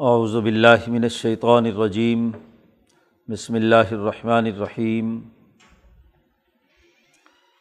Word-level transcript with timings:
اعوذ 0.00 0.36
باللہ 0.36 0.82
من 0.86 1.02
الشیطان 1.02 1.66
الرجیم، 1.66 2.30
بسم 3.28 3.54
اللہ 3.54 3.90
الرحمن 3.90 4.46
الرحیم۔ 4.46 5.20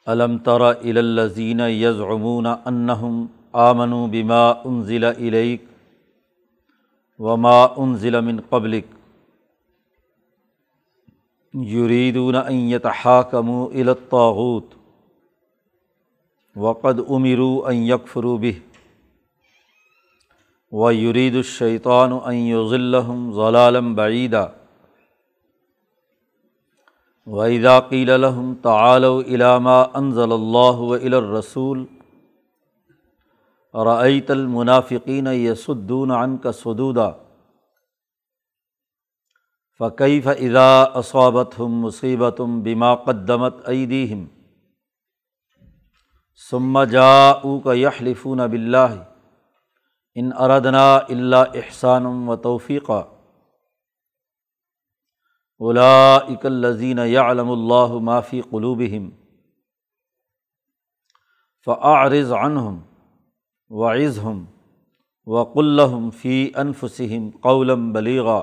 علم 0.07 0.37
تر 0.37 0.61
الی 0.61 0.99
الذین 0.99 1.59
یزعمون 1.59 2.45
انہم 2.45 3.25
آمنوا 3.51 4.07
بما 4.07 4.49
انزل 4.49 5.03
الیک 5.03 5.63
وما 7.19 7.63
انزل 7.63 8.21
من 8.21 8.39
قبلک۔ 8.49 8.85
یریدون 11.53 12.35
ان 12.35 12.55
یتحاکموا 12.55 13.65
الی 13.71 13.89
الطاغوت، 13.89 14.65
وقد 16.55 16.99
امروا 17.09 17.69
ان 17.69 17.75
یکفروا 17.75 18.37
به 18.37 18.53
و 20.71 20.93
یرید 20.93 21.35
الشیطان 21.35 22.11
ضلعم 22.69 23.31
ضلالم 23.31 23.93
بعیدہ 23.95 24.47
وحیدہ 27.27 27.79
قیل 27.89 28.09
الحم 28.09 28.53
تعلّ 28.61 29.05
علامہ 29.27 29.83
انضل 29.93 30.31
اللہ 30.31 30.81
و 30.81 30.93
الرسول 30.93 31.85
رعیت 33.73 34.31
المنافقین 34.31 35.27
یسدون 35.27 36.11
عن 36.11 36.37
کا 36.37 36.51
سدودہ 36.51 37.11
فقیف 39.79 40.27
اذا 40.27 40.83
اصابت 40.93 41.59
ہم 41.59 41.79
مصیبت 41.81 42.41
بما 42.63 42.95
قدمت 42.95 43.67
ایدیہم 43.69 44.25
ثم 46.51 46.83
جاءوا 46.83 47.59
کا 47.59 47.73
یحلفون 47.73 48.39
باللہ 48.39 49.03
ان 50.17 50.29
اردنا 50.39 50.95
اللہ 50.95 51.35
احسان 51.35 52.05
و 52.05 52.35
توفیقہ 52.35 53.03
الاک 55.59 56.45
الزین 56.45 56.97
یعلم 56.97 57.51
اللہ 57.51 57.93
معافی 58.01 58.41
قلوبہم 58.41 59.09
فعرض 61.65 62.31
عنہم 62.31 62.79
وعزہم 63.69 64.45
وقلہم 65.25 66.09
فی 66.09 66.51
انفسہم 66.55 67.29
قولم 67.41 67.93
بلیغا. 67.93 68.41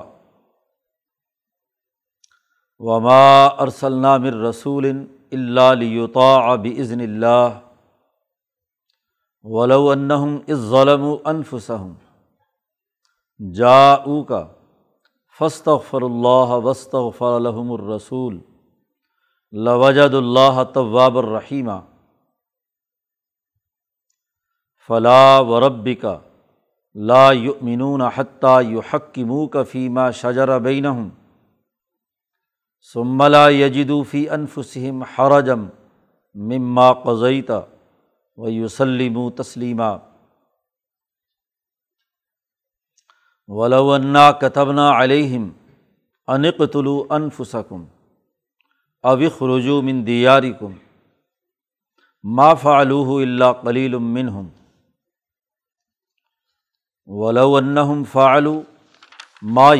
وما 2.79 3.45
ارسلنا 3.45 4.17
من 4.17 4.33
رسول 4.33 4.85
اللہ 5.31 5.73
لیطاع 5.73 6.55
بإذن 6.55 6.99
اللہ 6.99 7.59
ولو 9.45 9.89
انہم 9.89 10.37
از 10.47 10.69
ظلم 10.69 11.03
و 11.03 11.17
انفسم 11.25 11.91
جا 13.39 13.93
او 13.93 14.23
کا 14.23 14.43
فسط 15.39 15.69
فر 15.89 16.01
اللہ 16.01 16.53
وسط 16.63 16.95
فلحم 17.17 17.71
الرسول 17.71 18.39
لوجد 19.53 20.13
اللہ 20.13 20.63
طواب 20.73 21.17
الرحیمہ 21.17 21.79
فلاح 24.89 25.39
و 25.39 25.59
رب 25.59 25.89
کا 26.01 26.17
لا 26.95 27.31
یؤمنون 27.31 28.01
حتیٰ 28.15 28.57
یو 28.63 28.81
حکمو 28.91 29.47
کا 29.47 29.63
فیمہ 29.63 30.09
شجر 30.13 30.59
بین 30.59 30.85
ثملا 32.95 33.47
یجدو 33.49 34.03
فی 34.03 34.29
انفسم 34.29 35.03
حرجم 35.15 35.65
مما 36.35 36.91
قزیتا 36.93 37.61
و 38.37 38.49
یوسلم 38.49 39.17
تسلیمہ 39.37 39.95
ولونا 43.49 44.31
کتبنا 44.31 44.89
علیہم 45.01 45.49
انقتلو 46.27 46.95
انفسکم 47.09 47.85
اوق 49.03 49.41
رجو 49.43 49.81
من 49.81 50.05
دیاری 50.07 50.51
ما 52.23 52.53
فعلوہ 52.53 53.21
اللہ 53.21 53.51
کلیل 53.61 53.97
منہم 53.97 54.47
ولو 57.07 58.03
فعلو 58.11 58.61
ما 59.41 59.71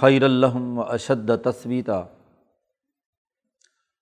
خیر 0.00 0.22
و 0.22 0.82
اشد 0.82 1.30
تصویتا 1.44 2.02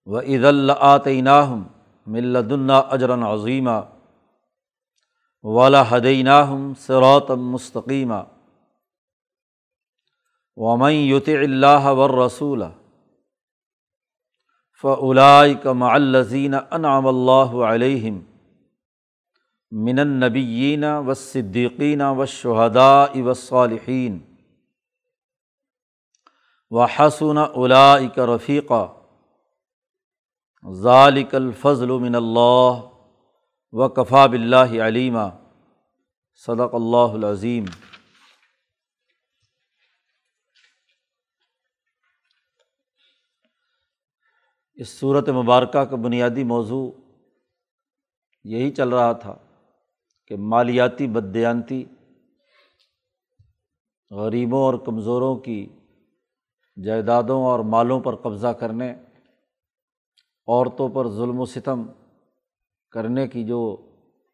و 0.07 0.19
عید 0.19 0.45
العطیناہم 0.45 1.63
ملدن 2.07 2.71
اجرن 2.71 3.23
عظیمہ 3.23 3.81
ولا 5.45 5.83
حدیناہم 5.91 6.73
سروتم 6.79 7.51
مستقیمہ 7.53 8.23
ومن 10.57 10.93
یوت 10.93 11.29
اللہ 11.29 11.87
ورسول 11.93 12.63
فعلائک 14.85 15.67
معلزین 15.67 16.55
انعم 16.71 17.07
اللہ 17.07 17.55
علیہم 17.67 18.19
من 19.73 19.99
النبیین 19.99 20.85
و 20.85 21.15
صدیقین 21.15 22.03
و 22.03 22.27
شہداء 22.27 23.23
و 23.23 23.35
صالحین 23.35 24.19
و 26.71 26.85
حسن 26.97 27.39
علائک 27.39 28.19
رفیقہ 28.19 28.87
ذالک 30.65 31.35
الفضل 31.35 31.89
من 32.01 32.15
اللہ 32.15 32.81
و 33.73 33.89
کفا 33.89 34.25
بلّہ 34.27 34.83
علیمہ 34.83 35.29
صدق 36.43 36.75
اللہ 36.75 37.15
العظیم 37.15 37.65
اس 44.79 44.89
صورت 44.91 45.29
مبارکہ 45.29 45.85
کا 45.85 45.97
بنیادی 45.97 46.45
موضوع 46.45 46.91
یہی 48.45 48.71
چل 48.71 48.89
رہا 48.89 49.13
تھا 49.19 49.37
کہ 50.27 50.37
مالیاتی 50.49 51.07
بدیانتی 51.07 51.85
غریبوں 54.11 54.63
اور 54.63 54.75
کمزوروں 54.87 55.37
کی 55.37 55.65
جائیدادوں 56.77 57.43
اور 57.45 57.61
مالوں 57.67 58.01
پر 58.01 58.17
قبضہ 58.17 58.53
کرنے 58.61 58.95
عورتوں 60.47 60.89
پر 60.89 61.09
ظلم 61.09 61.41
و 61.41 61.45
ستم 61.45 61.87
کرنے 62.91 63.29
کی 63.29 63.45
جو 63.45 63.77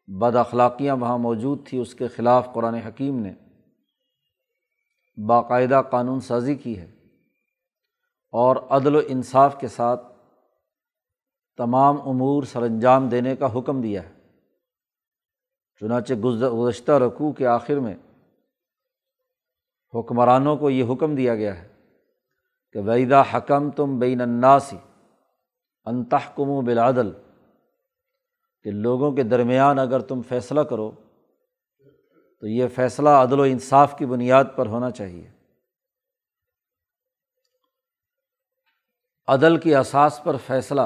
بد 0.07 0.35
اخلاقیاں 0.35 0.95
وہاں 0.95 1.17
موجود 1.17 1.67
تھیں 1.67 1.81
اس 1.81 1.95
کے 1.95 2.07
خلاف 2.07 2.53
قرآن 2.53 2.73
حکیم 2.73 3.19
نے 3.19 3.33
باقاعدہ 5.25 5.81
قانون 5.91 6.19
سازی 6.19 6.55
کی 6.55 6.79
ہے۔ 6.79 6.91
اور 8.31 8.55
عدل 8.55 8.95
و 8.95 8.99
انصاف 9.07 9.59
کے 9.59 9.67
ساتھ 9.67 10.05
تمام 11.57 12.09
امور 12.09 12.43
سر 12.43 12.61
انجام 12.61 13.09
دینے 13.09 13.35
کا 13.35 13.59
حکم 13.59 13.81
دیا 13.81 14.03
ہے۔ 14.03 14.13
چنانچہ 15.79 16.13
گزشتہ 16.13 16.91
رقوع 16.91 17.31
کے 17.31 17.47
آخر 17.47 17.75
میں 17.75 17.95
حکمرانوں 19.95 20.57
کو 20.57 20.69
یہ 20.69 20.93
حکم 20.93 21.15
دیا 21.15 21.35
گیا 21.35 21.61
ہے 21.61 21.67
کہ 22.71 22.79
ویدا 22.79 23.21
حکم 23.21 23.71
تم 23.71 23.99
بین 23.99 24.21
الناسی 24.21 24.77
انتحکم 25.85 26.49
و 26.49 26.61
بلادل 26.61 27.11
کہ 28.63 28.71
لوگوں 28.71 29.11
کے 29.11 29.23
درمیان 29.23 29.79
اگر 29.79 29.99
تم 29.99 30.21
فیصلہ 30.21 30.61
کرو، 30.61 30.91
تو 32.39 32.47
یہ 32.47 32.67
فیصلہ 32.67 33.09
عدل 33.09 33.39
و 33.39 33.43
انصاف 33.43 33.97
کی 33.97 34.05
بنیاد 34.05 34.43
پر 34.55 34.65
ہونا 34.65 34.91
چاہیے۔ 34.91 35.31
عدل 39.27 39.57
کی 39.57 39.75
اساس 39.75 40.21
پر 40.23 40.35
فیصلہ 40.37 40.81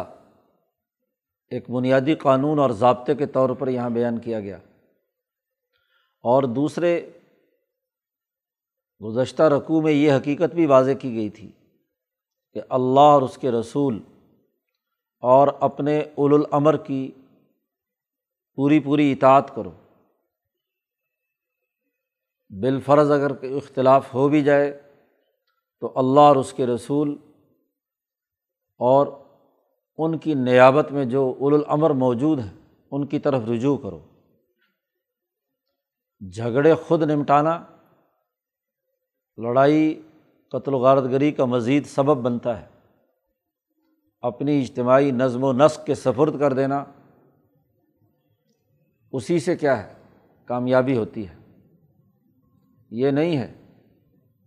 ایک 1.47 1.69
بنیادی 1.69 2.15
قانون 2.15 2.59
اور 2.59 2.69
ضابطے 2.69 3.15
کے 3.15 3.25
طور 3.25 3.49
پر 3.49 3.67
یہاں 3.67 3.89
بیان 3.89 4.19
کیا 4.19 4.39
گیا۔ 4.39 4.57
اور 6.21 6.43
دوسرے، 6.43 7.09
گزشتہ 9.03 9.43
رقوع 9.43 9.81
میں 9.81 9.91
یہ 9.91 10.13
حقیقت 10.13 10.55
بھی 10.55 10.65
واضح 10.65 10.91
کی 10.91 11.15
گئی 11.15 11.29
تھی 11.29 11.51
کہ 12.53 12.61
اللہ 12.69 12.99
اور 12.99 13.21
اس 13.21 13.37
کے 13.37 13.51
رسول 13.51 14.03
اور 15.25 15.47
اپنے 15.59 15.99
اول 16.15 16.33
الامر 16.33 16.77
کی 16.77 17.11
پوری 18.55 18.79
پوری 18.79 19.11
اطاعت 19.11 19.55
کرو۔ 19.55 19.71
بالفرض 22.49 23.11
اگر 23.11 23.31
اختلاف 23.43 24.13
ہو 24.13 24.29
بھی 24.29 24.43
جائے 24.43 24.81
تو 25.79 25.91
اللہ 25.95 26.19
اور 26.19 26.35
اس 26.35 26.53
کے 26.53 26.65
رسول 26.65 27.17
اور 28.77 29.07
ان 29.97 30.17
کی 30.17 30.33
نیابت 30.33 30.91
میں 30.91 31.05
جو 31.05 31.33
اول 31.39 31.53
الامر 31.53 31.89
موجود 31.89 32.39
ہیں، 32.39 32.83
ان 32.91 33.05
کی 33.05 33.19
طرف 33.19 33.41
رجوع 33.49 33.77
کرو۔ 33.77 33.99
جھگڑے 36.31 36.75
خود 36.75 37.01
نمٹانا، 37.01 37.65
لڑائی، 39.37 40.01
قتل 40.51 40.73
و 40.73 40.77
غارت 40.77 41.03
گری 41.03 41.31
کا 41.31 41.45
مزید 41.45 41.85
سبب 41.85 42.17
بنتا 42.17 42.61
ہے۔ 42.61 42.74
اپنی 44.25 44.61
اجتماعی 44.61 45.11
نظم 45.11 45.43
و 45.43 45.53
نسق 45.53 45.85
کے 45.85 45.95
سفرد 45.95 46.39
کر 46.39 46.53
دینا، 46.53 46.83
اسی 49.11 49.39
سے 49.39 49.55
کیا 49.57 49.83
ہے؟ 49.83 49.93
کامیابی 50.45 50.97
ہوتی 50.97 51.27
ہے۔ 51.29 51.35
یہ 52.91 53.11
نہیں 53.11 53.37
ہے 53.37 53.53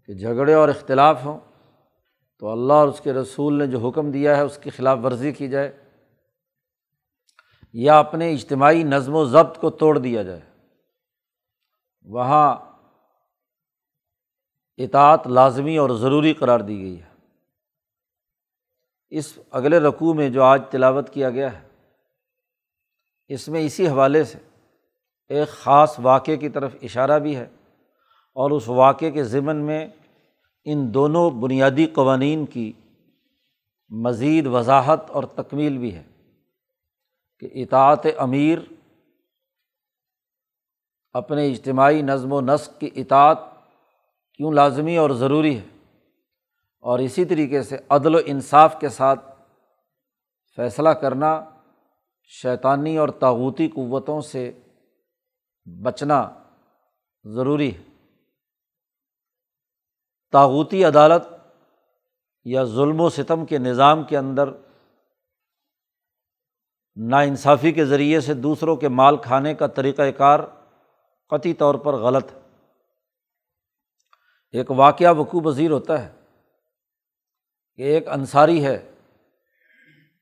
کہ 0.06 0.14
جھگڑے 0.14 0.54
اور 0.54 0.68
اختلاف 0.68 1.24
ہوں 1.24 1.38
تو 2.38 2.48
اللہ 2.48 2.72
اور 2.72 2.88
اس 2.88 3.00
کے 3.00 3.12
رسول 3.12 3.58
نے 3.58 3.66
جو 3.66 3.78
حکم 3.78 4.10
دیا 4.10 4.36
ہے 4.36 4.42
اس 4.42 4.58
کی 4.58 4.70
خلاف 4.70 4.98
ورزی 5.04 5.32
کی 5.32 5.48
جائے، 5.48 5.84
یا 7.72 7.98
اپنے 7.98 8.32
اجتماعی 8.32 8.82
نظم 8.82 9.14
و 9.14 9.24
ضبط 9.24 9.58
کو 9.58 9.70
توڑ 9.70 9.98
دیا 9.98 10.22
جائے۔ 10.22 10.40
وہاں 12.02 12.56
اطاعت 14.76 15.26
لازمی 15.26 15.76
اور 15.76 15.90
ضروری 15.90 16.34
قرار 16.34 16.60
دی 16.60 16.80
گئی 16.80 17.00
ہے۔ 17.00 17.07
اس 19.10 19.38
اگلے 19.50 19.78
رقوع 19.78 20.14
میں 20.14 20.30
جو 20.30 20.42
آج 20.42 20.62
تلاوت 20.70 21.10
کیا 21.10 21.30
گیا 21.30 21.60
ہے، 21.60 21.68
اس 23.28 23.48
میں 23.48 23.60
اسی 23.60 23.88
حوالے 23.88 24.24
سے 24.24 24.38
ایک 25.28 25.48
خاص 25.48 25.98
واقعے 25.98 26.36
کی 26.36 26.48
طرف 26.48 26.76
اشارہ 26.82 27.18
بھی 27.18 27.36
ہے 27.36 27.46
اور 28.34 28.50
اس 28.50 28.68
واقعے 28.68 29.10
کے 29.10 29.24
ضمن 29.24 29.56
میں 29.56 29.86
ان 30.64 30.94
دونوں 30.94 31.30
بنیادی 31.30 31.86
قوانین 31.86 32.46
کی 32.46 32.72
مزید 33.90 34.46
وضاحت 34.46 35.10
اور 35.10 35.24
تکمیل 35.24 35.78
بھی 35.78 35.94
ہے 35.94 36.02
کہ 37.38 37.48
اطاعت 37.54 38.06
امیر 38.18 38.58
اپنے 41.12 41.46
اجتماعی 41.46 42.02
نظم 42.02 42.32
و 42.32 42.40
نسق 42.40 42.80
کی 42.80 42.90
اطاعت 42.96 43.38
کیوں 44.34 44.52
لازمی 44.52 44.96
اور 44.96 45.10
ضروری 45.10 45.58
ہے۔ 45.58 45.77
اور 46.80 46.98
اسی 46.98 47.24
طریقے 47.24 47.62
سے 47.62 47.78
عدل 47.88 48.14
و 48.14 48.18
انصاف 48.26 48.76
کے 48.80 48.88
ساتھ 48.88 49.24
فیصلہ 50.56 50.88
کرنا، 50.88 51.44
شیطانی 52.22 52.96
اور 52.96 53.08
تاغوتی 53.08 53.68
قوتوں 53.68 54.20
سے 54.20 54.60
بچنا 55.82 56.30
ضروری 57.24 57.74
ہے۔ 57.74 57.82
تاغوتی 60.32 60.84
عدالت 60.84 61.22
یا 62.44 62.64
ظلم 62.64 63.00
و 63.00 63.08
ستم 63.08 63.46
کے 63.46 63.58
نظام 63.58 64.04
کے 64.04 64.18
اندر 64.18 64.48
ناانصافی 66.96 67.72
کے 67.72 67.84
ذریعے 67.84 68.20
سے 68.20 68.34
دوسروں 68.34 68.76
کے 68.76 68.88
مال 68.88 69.16
کھانے 69.16 69.54
کا 69.54 69.66
طریقۂ 69.66 70.02
کار 70.16 70.40
قطعی 71.28 71.54
طور 71.54 71.74
پر 71.74 71.92
غلط 71.92 72.32
ہے۔ 72.32 72.40
ایک 74.52 74.70
واقعہ 74.70 75.14
وقوع 75.14 75.40
پذیر 75.40 75.70
ہوتا 75.70 76.04
ہے۔ 76.04 76.17
کہ 77.78 77.82
ایک 77.82 78.08
انصاری 78.08 78.64
ہے 78.64 78.90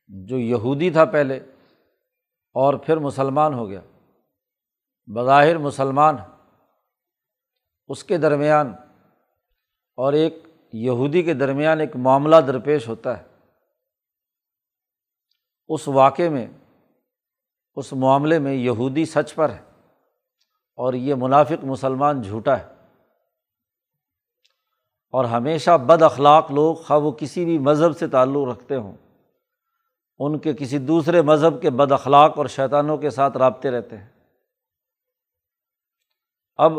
جو 0.08 0.38
یہودی 0.38 0.91
تھا 0.91 1.05
پہلے 1.05 1.37
اور 2.55 2.75
پھر 2.75 2.97
مسلمان 2.97 3.55
ہو 3.55 3.69
گیا، 3.69 3.81
بظاہر 5.06 5.58
مسلمان۔ 5.58 6.17
اس 7.88 8.05
کے 8.05 8.19
درمیان 8.19 8.75
اور 9.97 10.12
ایک 10.12 10.35
یہودی 10.73 11.23
کے 11.23 11.35
درمیان 11.35 11.81
ایک 11.81 11.97
معاملہ 11.97 12.37
درپیش 12.37 12.88
ہوتا 12.88 13.19
ہے۔ 13.19 13.23
اس 15.69 15.88
واقعے 15.88 16.29
میں، 16.29 16.47
اس 17.75 17.93
معاملے 17.93 18.38
میں 18.38 18.55
یہودی 18.55 19.05
سچ 19.05 19.35
پر 19.35 19.50
ہے 19.50 19.62
اور 20.76 20.94
یہ 20.94 21.14
منافق 21.14 21.64
مسلمان 21.64 22.23
جھوٹا 22.23 22.58
ہے۔ 22.58 22.75
اور 25.16 25.24
ہمیشہ 25.24 25.78
بد 25.78 26.02
اخلاق 26.02 26.50
لوگ 26.50 26.74
خواہ 26.74 27.00
وہ 27.00 27.12
کسی 27.12 27.44
بھی 27.44 27.58
مذہب 27.58 27.96
سے 27.96 28.08
تعلق 28.08 28.48
رکھتے 28.48 28.76
ہوں، 28.76 28.96
ان 30.18 30.38
کے 30.38 30.54
کسی 30.54 30.78
دوسرے 30.78 31.22
مذہب 31.22 31.62
کے 31.62 31.70
بد 31.70 31.92
اخلاق 31.92 32.38
اور 32.38 32.46
شیطانوں 32.46 32.98
کے 32.98 33.10
ساتھ 33.10 33.36
رابطے 33.36 33.70
رہتے 33.70 33.96
ہیں۔ 33.96 34.08
اب 36.56 36.72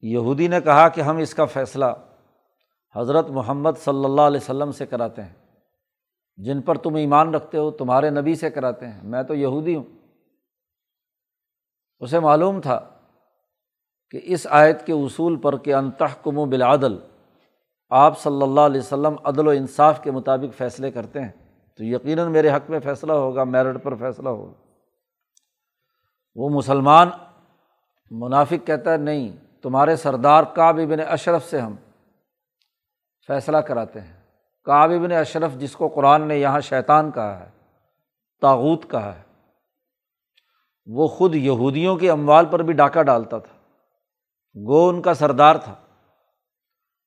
یہودی 0.00 0.48
نے 0.48 0.60
کہا 0.60 0.88
کہ 0.88 1.00
ہم 1.00 1.16
اس 1.16 1.34
کا 1.34 1.44
فیصلہ 1.44 1.84
حضرت 2.96 3.28
محمد 3.28 3.70
صلی 3.78 4.04
اللہ 4.04 4.20
علیہ 4.20 4.40
وسلم 4.42 4.72
سے 4.72 4.86
کراتے 4.86 5.22
ہیں۔ 5.22 5.34
جن 6.36 6.62
پر 6.62 6.78
تم 6.78 6.94
ایمان 6.94 7.34
رکھتے 7.34 7.58
ہو، 7.58 7.70
تمہارے 7.70 8.10
نبی 8.10 8.34
سے 8.34 8.50
کراتے 8.50 8.86
ہیں۔ 8.86 9.00
میں 9.04 9.22
تو 9.22 9.34
یہودی 9.34 9.76
ہوں۔ 9.76 9.84
اسے 12.00 12.18
معلوم 12.18 12.60
تھا 12.60 12.80
کہ 14.10 14.20
اس 14.24 14.46
آیت 14.50 14.86
کے 14.86 14.92
اصول 14.92 15.36
پر 15.36 15.56
کہ 15.56 15.74
انتحکم 15.74 16.38
و 16.38 16.44
بلادل 16.44 16.98
آپ 17.90 18.20
صلی 18.20 18.42
اللہ 18.42 18.60
علیہ 18.60 18.80
وسلم 18.80 19.16
عدل 19.24 19.46
و 19.46 19.50
انصاف 19.50 20.02
کے 20.02 20.10
مطابق 20.10 20.58
فیصلے 20.58 20.90
کرتے 20.90 21.20
ہیں 21.20 21.30
تو 21.76 21.84
یقیناً 21.84 22.32
میرے 22.32 22.50
حق 22.50 22.70
میں 22.70 22.80
فیصلہ 22.80 23.12
ہوگا، 23.12 23.44
میرٹ 23.44 23.82
پر 23.82 23.94
فیصلہ 23.94 24.28
ہوگا۔ 24.28 24.52
وہ 26.34 26.48
مسلمان 26.48 27.08
منافق 28.10 28.66
کہتا 28.66 28.92
ہے، 28.92 28.96
نہیں، 28.96 29.36
تمہارے 29.62 29.96
سردار 29.96 30.44
کعب 30.44 30.76
ابن 30.76 31.00
اشرف 31.08 31.50
سے 31.50 31.60
ہم 31.60 31.76
فیصلہ 33.26 33.56
کراتے 33.56 34.00
ہیں۔ 34.00 34.12
کعب 34.64 34.90
ابن 34.90 35.12
اشرف، 35.12 35.54
جس 35.54 35.76
کو 35.76 35.88
قرآن 35.88 36.28
نے 36.28 36.36
یہاں 36.36 36.60
شیطان 36.60 37.10
کہا 37.10 37.40
ہے 37.40 37.50
تاغوت 38.40 38.90
کہا 38.90 39.14
ہے، 39.14 39.22
وہ 40.86 41.06
خود 41.06 41.34
یہودیوں 41.34 41.96
کے 41.96 42.10
اموال 42.10 42.46
پر 42.46 42.62
بھی 42.62 42.72
ڈاکہ 42.72 43.02
ڈالتا 43.02 43.38
تھا۔ 43.38 43.58
گو 44.66 44.88
ان 44.88 45.02
کا 45.02 45.14
سردار 45.14 45.54
تھا۔ 45.54 45.74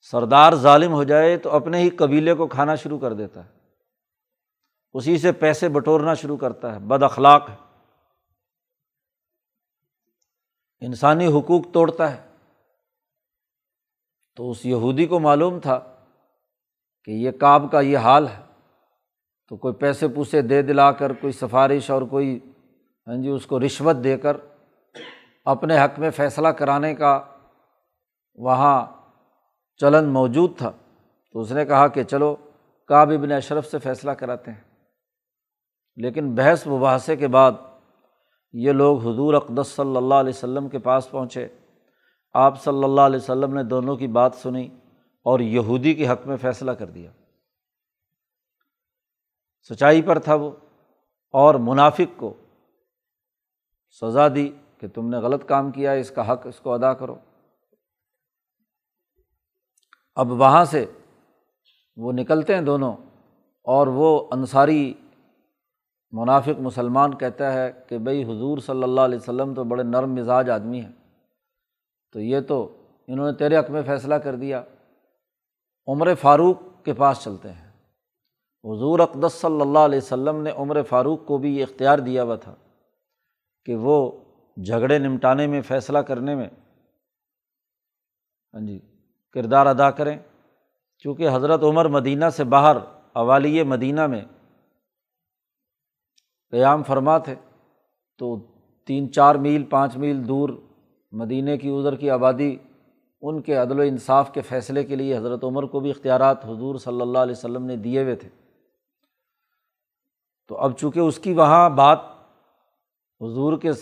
سردار 0.01 0.55
ظالم 0.55 0.93
ہو 0.93 1.03
جائے 1.03 1.37
تو 1.37 1.55
اپنے 1.55 1.79
ہی 1.79 1.89
قبیلے 1.89 2.33
کو 2.33 2.47
کھانا 2.47 2.75
شروع 2.75 2.99
کر 2.99 3.13
دیتا 3.13 3.45
ہے۔ 3.45 3.49
اسی 4.93 5.17
سے 5.17 5.31
پیسے 5.31 5.69
بٹورنا 5.69 6.13
شروع 6.13 6.37
کرتا 6.37 6.75
ہے۔ 6.75 6.79
بد 6.79 7.03
اخلاق 7.03 7.49
ہے۔ 7.49 7.55
انسانی 10.81 11.27
حقوق 11.27 11.65
توڑتا 11.73 12.17
ہے۔ 12.17 12.27
تو 14.35 14.51
اس 14.51 14.65
یہودی 14.65 15.05
کو 15.05 15.19
معلوم 15.19 15.59
تھا 15.59 15.79
کہ 17.03 17.11
یہ 17.11 17.31
کاب 17.31 17.71
کا 17.71 17.79
یہ 17.79 17.97
حال 17.97 18.27
ہے۔ 18.27 18.43
تو 19.49 19.57
کوئی 19.57 19.73
پیسے 19.73 20.07
پوسے 20.07 20.41
دے 20.41 20.61
دلا 20.61 20.91
کر، 20.91 21.13
کوئی 21.13 21.33
سفارش 21.33 21.89
اور 21.89 22.01
کوئی 22.01 22.39
ہاں 23.07 23.15
جی 23.15 23.29
اس 23.29 23.45
کو 23.45 23.59
رشوت 23.59 23.95
دے 24.03 24.17
کر 24.17 24.37
اپنے 25.45 25.79
حق 25.79 25.99
میں 25.99 26.09
فیصلہ 26.09 26.47
کرانے 26.47 26.95
کا 26.95 27.21
وہاں 28.35 29.00
چلن 29.81 30.09
موجود 30.09 30.57
تھا۔ 30.57 30.71
تو 31.33 31.39
اس 31.39 31.51
نے 31.51 31.65
کہا 31.65 31.87
کہ 31.87 32.03
چلو، 32.03 32.35
کعب 32.87 33.09
ابن 33.09 33.31
اشرف 33.31 33.65
سے 33.65 33.79
فیصلہ 33.79 34.11
کراتے 34.11 34.51
ہیں۔ 34.51 34.61
لیکن 35.95 36.35
بحث 36.35 36.67
مباحثے 36.67 37.15
کے 37.15 37.27
بعد 37.27 37.51
یہ 38.53 38.71
لوگ 38.71 39.07
حضور 39.07 39.33
اقدس 39.33 39.67
صلی 39.67 39.97
اللہ 39.97 40.13
علیہ 40.13 40.29
وسلم 40.29 40.69
کے 40.69 40.79
پاس 40.79 41.11
پہنچے۔ 41.11 41.47
آپ 42.33 42.63
صلی 42.63 42.83
اللہ 42.83 43.01
علیہ 43.01 43.15
وسلم 43.15 43.53
نے 43.53 43.63
دونوں 43.63 43.95
کی 43.95 44.07
بات 44.07 44.35
سنی 44.35 44.67
اور 45.23 45.39
یہودی 45.39 45.93
کے 45.93 46.07
حق 46.07 46.27
میں 46.27 46.37
فیصلہ 46.37 46.71
کر 46.71 46.85
دیا۔ 46.85 47.11
سچائی 49.69 50.01
پر 50.01 50.19
تھا 50.19 50.33
وہ 50.33 50.51
اور 51.31 51.55
منافق 51.55 52.19
کو 52.19 52.33
سزا 54.01 54.27
دی 54.35 54.49
کہ 54.77 54.87
تم 54.87 55.09
نے 55.09 55.17
غلط 55.17 55.45
کام 55.45 55.71
کیا، 55.71 55.91
اس 55.91 56.11
کا 56.11 56.33
حق 56.33 56.47
اس 56.47 56.59
کو 56.59 56.73
ادا 56.73 56.93
کرو۔ 56.93 57.15
اب 60.15 60.31
وہاں 60.31 60.65
سے 60.65 60.85
وہ 61.95 62.11
نکلتے 62.11 62.55
ہیں 62.55 62.61
دونوں 62.61 62.95
اور 63.63 63.87
وہ 63.87 64.27
انصاری 64.31 64.93
منافق 66.11 66.59
مسلمان 66.59 67.17
کہتا 67.17 67.53
ہے 67.53 67.71
کہ 67.89 67.97
بھائی 67.97 68.23
حضور 68.23 68.57
صلی 68.57 68.83
اللہ 68.83 69.01
علیہ 69.01 69.17
وسلم 69.17 69.53
تو 69.53 69.63
بڑے 69.63 69.83
نرم 69.83 70.13
مزاج 70.13 70.49
آدمی 70.49 70.81
ہیں۔ 70.81 70.91
تو 72.13 72.19
یہ 72.19 72.39
تو 72.39 72.77
انہوں 73.07 73.31
نے 73.31 73.37
تیرے 73.37 73.57
حق 73.57 73.69
میں 73.69 73.81
فیصلہ 73.81 74.15
کر 74.15 74.35
دیا۔ 74.35 74.63
عمر 75.87 76.15
فاروق 76.15 76.57
کے 76.83 76.93
پاس 76.93 77.23
چلتے 77.23 77.51
ہیں۔ 77.51 77.67
حضور 78.63 78.99
اقدس 78.99 79.33
صلی 79.33 79.61
اللہ 79.61 79.79
علیہ 79.79 79.97
وسلم 79.97 80.41
نے 80.41 80.51
عمر 80.51 80.83
فاروق 80.83 81.25
کو 81.25 81.37
بھی 81.37 81.57
یہ 81.57 81.63
اختیار 81.63 81.99
دیا 81.99 82.23
ہوا 82.23 82.35
تھا 82.35 82.55
کہ 83.65 83.75
وہ 83.75 84.11
جھگڑے 84.65 84.99
نمٹانے 84.99 85.47
میں، 85.47 85.61
فیصلہ 85.61 85.97
کرنے 85.97 86.35
میں۔ 86.35 86.49
ہاں 88.53 88.67
جی۔ 88.67 88.79
کردار 89.33 89.65
ادا 89.65 89.91
کریں۔ 89.91 90.17
چونکہ 90.99 91.29
حضرت 91.29 91.63
عمر 91.63 91.85
مدینہ 91.85 92.25
سے 92.29 92.43
باہر 92.43 92.77
اوالی 93.13 93.63
مدینہ 93.63 94.07
میں 94.07 94.21
قیام 96.51 96.83
فرما 96.83 97.17
تھے، 97.17 97.35
تو 98.17 98.35
تین، 98.87 99.11
چار 99.11 99.35
میل، 99.35 99.63
پانچ 99.63 99.97
میل 99.97 100.27
دور 100.27 100.49
مدینہ 101.11 101.55
کی 101.55 101.69
ادھر 101.69 101.95
کی 101.95 102.09
آبادی، 102.09 102.55
ان 103.21 103.41
کے 103.41 103.55
عدل 103.55 103.79
و 103.79 103.81
انصاف 103.81 104.33
کے 104.33 104.41
فیصلے 104.41 104.83
کے 104.83 104.95
لیے 104.95 105.17
حضرت 105.17 105.43
عمر 105.43 105.63
کو 105.63 105.79
بھی 105.79 105.89
اختیارات 105.89 106.45
حضور 106.45 106.75
صلی 106.75 107.01
اللہ 107.01 107.17
علیہ 107.17 107.31
وسلم 107.31 107.65
نے 107.65 107.75
دیے 107.75 108.03
ہوئے 108.03 108.15
تھے۔ 108.15 108.29
تو 110.47 110.57
اب 110.57 110.77
چونکہ 110.77 110.99
اس 110.99 111.19
کی 111.19 111.33
وہاں 111.33 111.69
بات 111.69 111.99
حضور 113.21 113.57
کے 113.57 113.73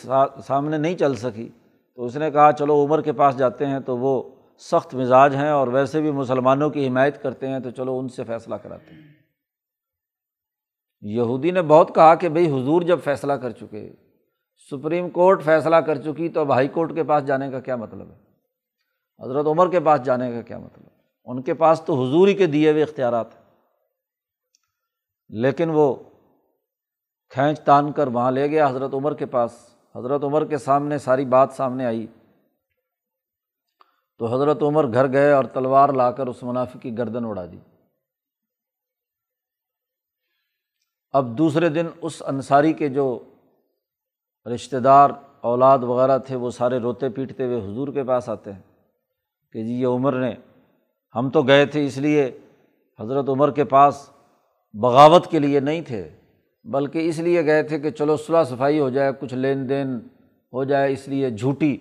سامنے 0.44 0.77
نہیں 0.77 0.98
چل 0.98 1.15
سکی، 1.15 1.50
تو 1.96 2.06
اس 2.06 2.18
نے 2.18 2.32
کہا، 2.32 2.51
چلو 2.51 2.86
عمر 2.86 3.01
کے 3.01 3.13
پاس 3.13 3.38
جاتے 3.38 3.65
ہیں، 3.65 3.79
تو 3.79 3.98
وہ 3.98 4.24
سخت 4.59 4.95
مزاج 4.95 5.35
ہیں 5.35 5.49
اور 5.49 5.67
ویسے 5.67 6.01
بھی 6.01 6.11
مسلمانوں 6.11 6.69
کی 6.69 6.87
حمایت 6.87 7.23
کرتے 7.23 7.47
ہیں 7.47 7.59
تو 7.59 7.69
چلو 7.69 7.99
ان 7.99 8.09
سے 8.09 8.23
فیصلہ 8.23 8.55
کراتے 8.55 8.95
ہیں۔ 8.95 9.01
یہودی 11.01 11.51
نے 11.51 11.61
بہت 11.61 11.95
کہا 11.95 12.15
کہ 12.15 12.29
بھائی 12.29 12.47
حضور 12.47 12.81
جب 12.81 12.99
فیصلہ 13.03 13.33
کر 13.33 13.51
چکے، 13.51 13.93
سپریم 14.71 15.09
کورٹ 15.09 15.43
فیصلہ 15.43 15.75
کر 15.75 15.95
چکی 15.95 16.29
تو 16.29 16.39
اب 16.39 16.51
ہائی 16.51 16.67
کورٹ 16.67 16.95
کے 16.95 17.03
پاس 17.03 17.25
جانے 17.25 17.51
کا 17.51 17.59
کیا 17.59 17.75
مطلب 17.75 18.11
ہے؟ 18.11 18.29
حضرت 19.23 19.45
عمر 19.45 19.71
کے 19.71 19.79
پاس 19.79 20.03
جانے 20.03 20.31
کا 20.31 20.41
کیا 20.41 20.59
مطلب 20.59 20.89
ان 21.25 21.41
کے 21.41 21.53
پاس 21.53 21.81
تو 21.81 22.03
حضور 22.03 22.27
ہی 22.27 22.33
کے 22.33 22.45
دیے 22.45 22.71
ہوئے 22.71 22.83
اختیارات 22.83 23.35
ہیں۔ 23.35 23.41
لیکن 25.29 25.69
وہ 25.69 25.95
کھینچ 27.29 27.59
تان 27.59 27.91
کر 27.91 28.07
وہاں 28.07 28.31
لے 28.31 28.47
گیا 28.47 28.67
حضرت 28.67 28.93
عمر 28.93 29.13
کے 29.13 29.25
پاس۔ 29.25 29.51
حضرت 29.95 30.23
عمر 30.23 30.45
کے 30.45 30.57
سامنے 30.57 30.97
ساری 30.97 31.25
بات 31.25 31.49
سامنے 31.51 31.85
آئی۔ 31.85 32.07
تو 34.19 34.27
حضرت 34.27 34.61
عمر 34.63 34.93
گھر 34.93 35.11
گئے 35.13 35.31
اور 35.31 35.43
تلوار 35.43 35.89
لا 35.89 36.11
کر 36.11 36.27
اس 36.27 36.43
منافع 36.43 36.79
کی 36.79 36.97
گردن 36.97 37.25
اڑا 37.25 37.45
دی۔ 37.45 37.57
اب 41.13 41.38
دوسرے 41.38 41.69
دن 41.69 41.88
اس 42.01 42.21
انصاری 42.25 42.73
کے 42.73 42.89
جو 42.89 43.07
رشتہ 44.45 44.77
دار، 44.77 45.09
اولاد 45.41 45.79
وغیرہ 45.79 46.17
تھے، 46.17 46.35
وہ 46.35 46.49
سارے 46.51 46.79
روتے 46.79 47.09
پیٹتے 47.09 47.45
ہوئے 47.45 47.59
حضور 47.59 47.88
کے 47.88 48.03
پاس 48.03 48.29
آتے 48.29 48.53
ہیں 48.53 48.61
کہ 49.51 49.63
جی 49.63 49.73
یہ 49.73 49.88
عمر 49.88 50.13
نے، 50.13 50.33
ہم 51.15 51.29
تو 51.29 51.41
گئے 51.41 51.65
تھے 51.65 51.85
اس 51.85 51.97
لیے 51.97 52.39
حضرت 52.99 53.29
عمر 53.29 53.51
کے 53.51 53.63
پاس 53.63 54.09
بغاوت 54.73 55.27
کے 55.27 55.39
لیے 55.39 55.59
نہیں 55.59 55.81
تھے، 55.81 56.09
بلکہ 56.63 57.07
اس 57.09 57.19
لیے 57.19 57.45
گئے 57.45 57.63
تھے 57.63 57.79
کہ 57.79 57.89
چلو 57.89 58.17
صلاح 58.17 58.43
صفائی 58.43 58.79
ہو 58.79 58.89
جائے، 58.89 59.11
کچھ 59.19 59.33
لین 59.33 59.69
دین 59.69 59.97
ہو 60.53 60.63
جائے، 60.63 60.93
اس 60.93 61.07
لیے 61.07 61.29
جھوٹی 61.29 61.77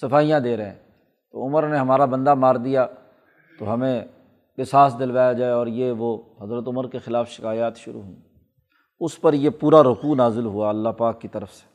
صفائیاں 0.00 0.40
دے 0.40 0.56
رہے 0.56 0.70
ہیں۔ 0.70 0.91
تو 1.32 1.46
عمر 1.46 1.68
نے 1.68 1.76
ہمارا 1.76 2.04
بندہ 2.04 2.34
مار 2.34 2.54
دیا 2.54 2.86
تو 3.58 3.74
ہمیں 3.74 4.04
احساس 4.58 4.98
دلوایا 4.98 5.32
جائے 5.32 5.52
اور 5.52 5.66
یہ 5.66 5.92
وہ 5.92 6.22
حضرت 6.40 6.68
عمر 6.68 6.88
کے 6.88 6.98
خلاف 6.98 7.28
شکایات 7.28 7.76
شروع 7.76 8.02
ہوئیں۔ 8.02 8.20
اس 9.00 9.20
پر 9.20 9.32
یہ 9.32 9.50
پورا 9.50 9.82
رقوع 9.82 10.14
نازل 10.14 10.46
ہوا 10.46 10.68
اللہ 10.68 10.88
پاک 10.88 11.20
کی 11.20 11.28
طرف 11.28 11.52
سے۔ 11.52 11.66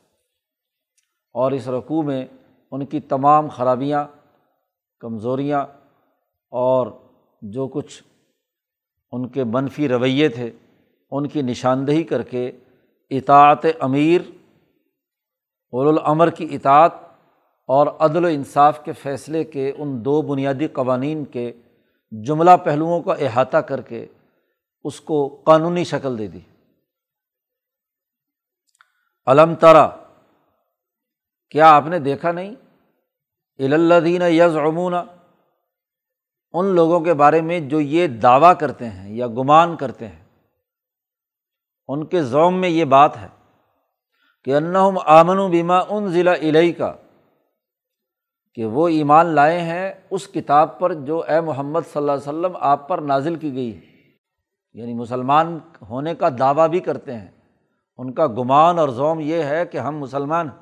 اور 1.32 1.52
اس 1.52 1.68
رقوع 1.68 2.02
میں 2.02 2.26
ان 2.70 2.86
کی 2.86 3.00
تمام 3.00 3.48
خرابیاں، 3.48 4.06
کمزوریاں 5.00 5.66
اور 6.50 6.86
جو 7.42 7.68
کچھ 7.68 8.02
ان 9.12 9.28
کے 9.28 9.44
منفی 9.44 9.88
رویے 9.88 10.28
تھے، 10.28 10.50
ان 11.10 11.28
کی 11.28 11.42
نشاندہی 11.42 12.02
کر 12.02 12.22
کے 12.22 12.52
اطاعت 13.10 13.66
امیر 13.80 14.20
العمر 15.72 16.30
کی 16.30 16.48
اطاعت 16.50 16.92
اور 17.68 17.86
عدل 17.86 18.24
و 18.24 18.28
انصاف 18.28 18.84
کے 18.84 18.92
فیصلے 18.92 19.44
کے 19.44 19.72
ان 19.78 20.04
دو 20.04 20.22
بنیادی 20.22 20.68
قوانین 20.68 21.24
کے 21.24 21.52
جملہ 22.12 22.50
پہلوؤں 22.64 23.02
کا 23.02 23.12
احاطہ 23.12 23.56
کر 23.56 23.80
کے 23.80 24.06
اس 24.84 25.00
کو 25.00 25.40
قانونی 25.44 25.84
شکل 25.84 26.18
دے 26.18 26.26
دی۔ 26.26 26.40
علم 29.26 29.54
ترا، 29.54 29.88
کیا 31.50 31.70
آپ 31.70 31.86
نے 31.86 31.98
دیکھا 31.98 32.32
نہیں؟ 32.32 32.54
الدین 33.58 34.22
یز 34.22 34.56
عمون 34.56 34.94
ان 36.52 36.66
لوگوں 36.66 37.00
کے 37.00 37.14
بارے 37.14 37.40
میں 37.40 37.60
جو 37.60 37.80
یہ 37.80 38.06
دعویٰ 38.06 38.52
کرتے 38.60 38.88
ہیں 38.88 39.16
یا 39.16 39.26
گمان 39.26 39.76
کرتے 39.76 40.08
ہیں۔ 40.08 40.24
ان 41.88 42.06
کے 42.06 42.22
زوم 42.22 42.60
میں 42.60 42.68
یہ 42.68 42.84
بات 42.84 43.16
ہے 43.16 43.28
کہ 44.44 44.54
انہم 44.54 44.98
آمن 45.06 45.38
و 45.38 45.48
بیما 45.48 45.78
ان 45.88 46.08
ضلع 46.08 46.34
علئی 46.34 46.72
کا 46.72 46.94
کہ 48.58 48.66
وہ 48.66 48.88
ایمان 48.88 49.26
لائے 49.26 49.60
ہیں 49.60 49.92
اس 50.10 50.28
کتاب 50.28 50.78
پر 50.78 50.94
جو 50.94 51.24
اے 51.28 51.40
محمد 51.40 51.80
صلی 51.80 52.00
اللہ 52.00 52.12
علیہ 52.12 52.28
وسلم 52.28 52.56
آپ 52.60 52.88
پر 52.88 52.98
نازل 52.98 53.36
کی 53.36 53.54
گئی 53.54 53.76
ہے۔ 53.76 53.80
یعنی 54.72 54.94
مسلمان 54.94 55.58
ہونے 55.88 56.14
کا 56.14 56.28
دعویٰ 56.38 56.68
بھی 56.68 56.80
کرتے 56.80 57.16
ہیں۔ 57.16 57.30
ان 57.98 58.12
کا 58.12 58.26
گمان 58.26 58.78
اور 58.78 58.88
زوم 58.88 59.20
یہ 59.20 59.42
ہے 59.42 59.66
کہ 59.66 59.78
ہم 59.78 59.98
مسلمان 59.98 60.48
ہیں۔ 60.48 60.56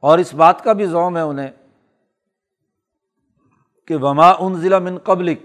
اور 0.00 0.18
اس 0.18 0.34
بات 0.34 0.64
کا 0.64 0.72
بھی 0.72 0.86
زوم 0.86 1.16
ہے 1.16 1.22
انہیں 1.22 1.50
کہ 3.86 3.96
وما 3.96 4.30
ان 4.30 4.54
ضلع 4.54 4.78
من 4.78 4.98
قبلک، 4.98 5.38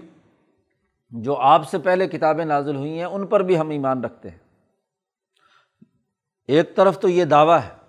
جو 1.10 1.36
آپ 1.36 1.68
سے 1.68 1.78
پہلے 1.78 2.08
کتابیں 2.08 2.44
نازل 2.44 2.76
ہوئی 2.76 2.98
ہیں، 2.98 3.04
ان 3.04 3.26
پر 3.26 3.40
بھی 3.40 3.58
ہم 3.58 3.68
ایمان 3.68 4.04
رکھتے 4.04 4.30
ہیں۔ 4.30 4.38
ایک 6.48 6.76
طرف 6.76 7.00
تو 7.00 7.08
یہ 7.08 7.24
دعویٰ 7.24 7.58
ہے 7.58 7.85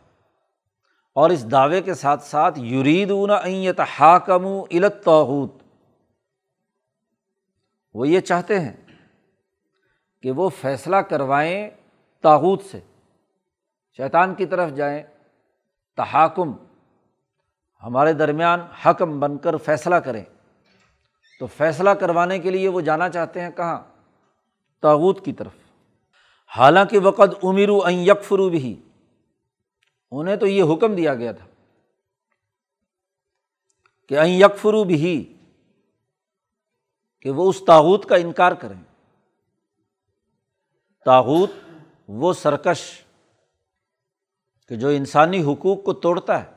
اور 1.17 1.29
اس 1.29 1.51
دعوے 1.51 1.81
کے 1.81 1.93
ساتھ 1.93 2.23
ساتھ 2.23 2.59
یرید 2.59 3.11
اون 3.11 3.29
ایت 3.43 3.79
حاکم 3.79 4.45
علت 4.45 5.03
توحود 5.03 5.49
وہ 7.93 8.07
یہ 8.07 8.19
چاہتے 8.19 8.59
ہیں 8.59 8.73
کہ 10.21 10.31
وہ 10.31 10.49
فیصلہ 10.49 10.95
کروائیں 10.95 11.69
تاحود 12.21 12.61
سے۔ 12.71 12.79
شیطان 13.97 14.35
کی 14.35 14.45
طرف 14.45 14.71
جائیں، 14.71 15.03
تحاکم، 15.95 16.53
ہمارے 17.83 18.13
درمیان 18.13 18.59
حکم 18.61 19.19
بن 19.19 19.37
کر 19.37 19.57
فیصلہ 19.57 19.95
کریں۔ 19.95 20.23
تو 21.39 21.45
فیصلہ 21.45 21.89
کروانے 21.89 22.39
کے 22.39 22.51
لیے 22.51 22.67
وہ 22.67 22.81
جانا 22.81 23.09
چاہتے 23.09 23.41
ہیں 23.41 23.51
کہاں؟ 23.51 23.79
تاغوت 24.81 25.25
کی 25.25 25.33
طرف۔ 25.33 25.53
حالانکہ 26.57 26.99
وقت 26.99 27.35
امیر 27.43 27.69
و 27.69 27.89
یکفرو 27.89 28.49
بھی 28.49 28.81
انہیں 30.11 30.35
تو 30.35 30.47
یہ 30.47 30.63
حکم 30.73 30.95
دیا 30.95 31.13
گیا 31.15 31.31
تھا 31.31 31.45
کہ 34.07 34.19
این 34.19 34.31
یکفرو 34.31 34.83
بھی 34.83 35.33
کہ 37.21 37.31
وہ 37.31 37.49
اس 37.49 37.61
تاوت 37.67 38.05
کا 38.05 38.15
انکار 38.15 38.51
کریں۔ 38.51 38.81
تاوت 41.05 41.51
وہ 42.07 42.33
سرکش 42.33 43.03
کہ 44.67 44.75
جو 44.75 44.87
انسانی 44.87 45.41
حقوق 45.43 45.83
کو 45.83 45.93
توڑتا 45.93 46.43
ہے، 46.43 46.51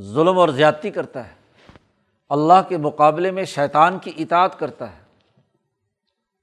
ظلم 0.00 0.38
اور 0.38 0.48
زیادتی 0.48 0.90
کرتا 0.90 1.28
ہے، 1.28 1.34
اللہ 2.28 2.68
کے 2.68 2.76
مقابلے 2.76 3.30
میں 3.30 3.44
شیطان 3.44 3.98
کی 3.98 4.12
اطاعت 4.16 4.58
کرتا 4.58 4.96
ہے، 4.96 5.02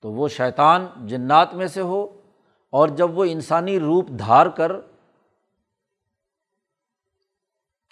تو 0.02 0.12
وہ 0.12 0.28
شیطان 0.28 0.86
جنات 1.08 1.54
میں 1.54 1.68
سے 1.68 1.82
ہو 1.82 2.22
اور 2.70 2.90
جب 2.90 3.18
وہ 3.18 3.26
انسانی 3.26 3.80
روپ 3.80 4.10
دھار 4.20 4.46
کر 4.46 4.72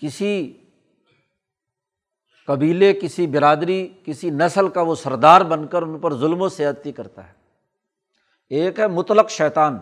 کسی 0.03 0.57
قبیلے، 2.47 2.93
کسی 2.93 3.27
برادری، 3.27 3.93
کسی 4.05 4.29
نسل 4.29 4.69
کا 4.69 4.81
وہ 4.81 4.95
سردار 4.95 5.41
بن 5.41 5.67
کر 5.67 5.81
ان 5.81 5.99
پر 5.99 6.13
ظلم 6.13 6.41
و 6.41 6.49
سیاتی 6.49 6.91
کرتا 6.91 7.27
ہے۔ 7.27 7.33
ایک 8.49 8.79
ہے 8.79 8.87
مطلق 8.87 9.29
شیطان۔ 9.29 9.79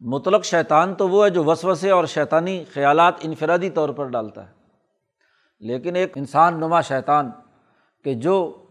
مطلق 0.00 0.44
شیطان 0.44 0.94
تو 0.94 1.08
وہ 1.08 1.24
ہے 1.24 1.30
جو 1.30 1.44
وسوسے 1.44 1.90
اور 1.90 2.04
شیطانی 2.04 2.64
خیالات 2.72 3.14
انفرادی 3.20 3.70
طور 3.70 3.88
پر 3.88 4.04
ڈالتا 4.04 4.48
ہے۔ 4.48 4.52
لیکن 5.60 5.96
ایک 5.96 6.18
انسان 6.18 6.60
نما 6.60 6.80
شیطان 6.80 7.30
کہ 8.04 8.14
جو 8.14 8.64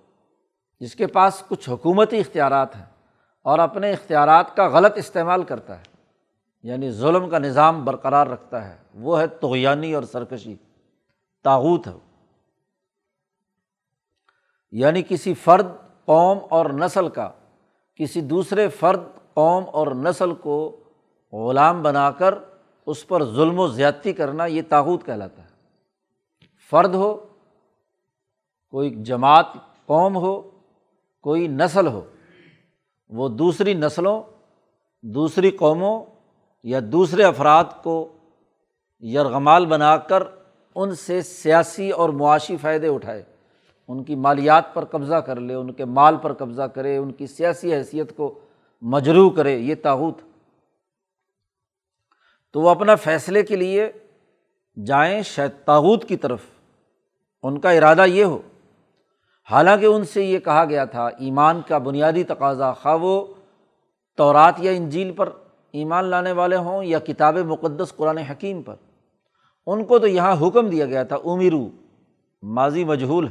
جس 0.80 0.96
کے 0.96 1.08
پاس 1.08 1.44
کچھ 1.48 1.70
حکومتی 1.70 2.20
اختیارات 2.20 2.76
ہیں 2.76 2.86
اور 3.44 3.60
اپنے 3.60 3.92
اختیارات 3.92 4.56
کا 4.56 4.68
غلط 4.68 4.94
استعمال 4.96 5.44
کرتا 5.44 5.80
ہے۔ 5.80 5.89
یعنی 6.64 6.92
ظلم 6.92 7.30
کا 7.30 7.40
نظام 7.40 7.86
برقرار 7.86 8.28
رکھتا 8.28 8.70
ہے۔ 8.70 8.78
وہ 8.96 9.20
ہے 9.20 9.28
توغیانی 9.28 9.94
اور 9.94 10.04
سرکشی۔ 10.04 10.56
تاوت 11.44 11.88
ہے۔ 11.88 12.26
یعنی 14.72 15.04
کسی 15.10 15.34
فرد، 15.34 15.68
قوم 16.06 16.38
اور 16.50 16.66
نسل 16.70 17.10
کا، 17.10 17.32
کسی 17.96 18.22
دوسرے 18.22 18.68
فرد، 18.68 19.00
قوم 19.34 19.64
اور 19.74 19.88
نسل 19.88 20.34
کو 20.34 20.84
غلام 21.32 21.84
بنا 21.84 22.12
کر 22.12 22.36
اس 22.86 23.08
پر 23.08 23.26
ظلم 23.26 23.60
و 23.60 23.68
زیادتی 23.68 24.14
کرنا 24.14 24.46
یہ 24.46 24.62
تاوت 24.70 25.06
کہلاتا 25.06 25.44
ہے۔ 25.44 25.50
فرد 26.70 26.96
ہو، 26.96 27.26
کوئی 28.70 29.04
جماعت، 29.04 29.46
قوم 29.86 30.16
ہو، 30.16 30.42
کوئی 31.22 31.48
نسل 31.48 31.88
ہو، 31.88 32.06
وہ 33.10 33.30
دوسری 33.30 33.74
نسلوں، 33.74 34.24
دوسری 35.02 35.52
قوموں 35.52 36.06
یا 36.64 36.80
دوسرے 36.84 37.24
افراد 37.24 37.64
کو 37.84 38.14
یرغمال 39.02 39.66
بنا 39.66 39.98
کر 39.98 40.24
ان 40.76 40.96
سے 40.96 41.22
سیاسی 41.22 41.90
اور 41.90 42.10
معاشی 42.10 42.58
فائدے 42.58 42.88
اٹھائے۔ 42.88 43.24
ان 43.88 44.04
کی 44.04 44.16
مالیات 44.16 44.74
پر 44.74 44.86
قبضہ 44.86 45.16
کر 45.16 45.40
لے، 45.40 45.54
ان 45.54 45.74
کے 45.74 45.86
مال 45.86 46.18
پر 46.18 46.34
قبضہ 46.34 46.62
کرے، 46.62 46.98
ان 46.98 47.12
کی 47.12 47.28
سیاسی 47.28 47.74
حیثیت 47.74 48.18
کو 48.18 48.40
مجروح 48.82 49.32
کرے، 49.32 49.58
یہ 49.58 49.76
تاوت 49.84 50.18
تو 52.54 52.62
وہ 52.62 52.70
اپنا 52.70 52.96
فیصلے 52.96 53.44
کے 53.44 53.56
لیے 53.56 53.92
جائیں 54.86 55.22
شاید 55.22 55.52
تاوت 55.66 56.06
کی 56.06 56.18
طرف۔ 56.18 56.40
ان 57.44 57.60
کا 57.60 57.72
ارادہ 57.72 58.06
یہ 58.06 58.24
ہو۔ 58.24 58.42
حالانکہ 59.52 59.86
ان 59.86 60.04
سے 60.04 60.24
یہ 60.24 60.40
کہا 60.40 60.66
گیا 60.66 60.86
تھا، 60.86 61.08
ایمان 61.08 61.62
کا 61.68 61.78
بنیادی 61.78 62.24
تقاضا 62.24 62.74
خواہ 62.74 62.98
وہ 63.02 63.34
تورات 64.18 64.56
یا 64.58 64.72
انجیل 64.72 65.12
پر 65.12 65.30
ایمان 65.74 66.06
لانے 66.06 66.32
والے 66.32 66.56
ہوں 66.58 66.84
یا 66.84 67.00
کتاب 67.00 67.38
مقدس 67.38 67.94
قرآن 67.96 68.18
حکیم 68.18 68.62
پر؟ 68.62 68.76
ان 69.68 69.84
کو 69.86 70.00
تو 70.00 70.08
یہاں 70.08 70.36
حکم 70.42 70.70
دیا 70.70 70.86
گیا 70.86 71.04
تھا 71.04 71.16
امیرو 71.26 71.68
ماضی 72.44 72.84
مجہول 72.84 73.28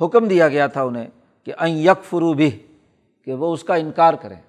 حکم 0.00 0.28
دیا 0.28 0.48
گیا 0.48 0.66
تھا 0.66 0.82
انہیں 0.82 1.08
کہ 1.46 1.52
این 1.58 1.76
یک 1.78 2.04
فرو 2.04 2.32
بھی 2.32 2.50
کہ 3.26 3.34
وہ 3.34 3.52
اس 3.52 3.64
کا 3.64 3.74
انکار 3.74 4.14
کریں۔ 4.14 4.40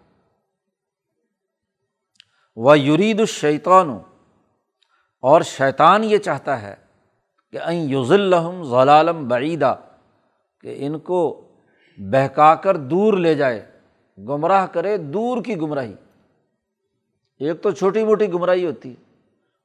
وہ 2.57 2.79
یرید 2.79 3.19
الشیطان، 3.19 3.89
اور 5.23 5.41
شیطان 5.41 6.03
یہ 6.03 6.17
چاہتا 6.17 6.62
ہے 6.62 6.75
کہ 7.53 7.57
این 7.57 7.89
یوز 7.89 8.12
الحم 8.12 8.63
ضلالم 8.63 9.27
بعیدہ 9.27 9.75
کہ 10.63 10.75
ان 10.79 11.00
کو 11.00 11.19
بہکا 11.97 12.53
کر 12.55 12.77
دور 12.77 13.13
لے 13.13 13.35
جائے، 13.35 13.65
گمراہ 14.17 14.65
کرے 14.67 14.97
دور 14.97 15.43
کی 15.43 15.57
گمراہی۔ 15.57 15.93
ایک 17.40 17.62
تو 17.62 17.72
چھوٹی 17.72 18.04
موٹی 18.04 18.34
گمراہی 18.34 18.66
ہوتی 18.66 18.90
ہے 18.90 19.04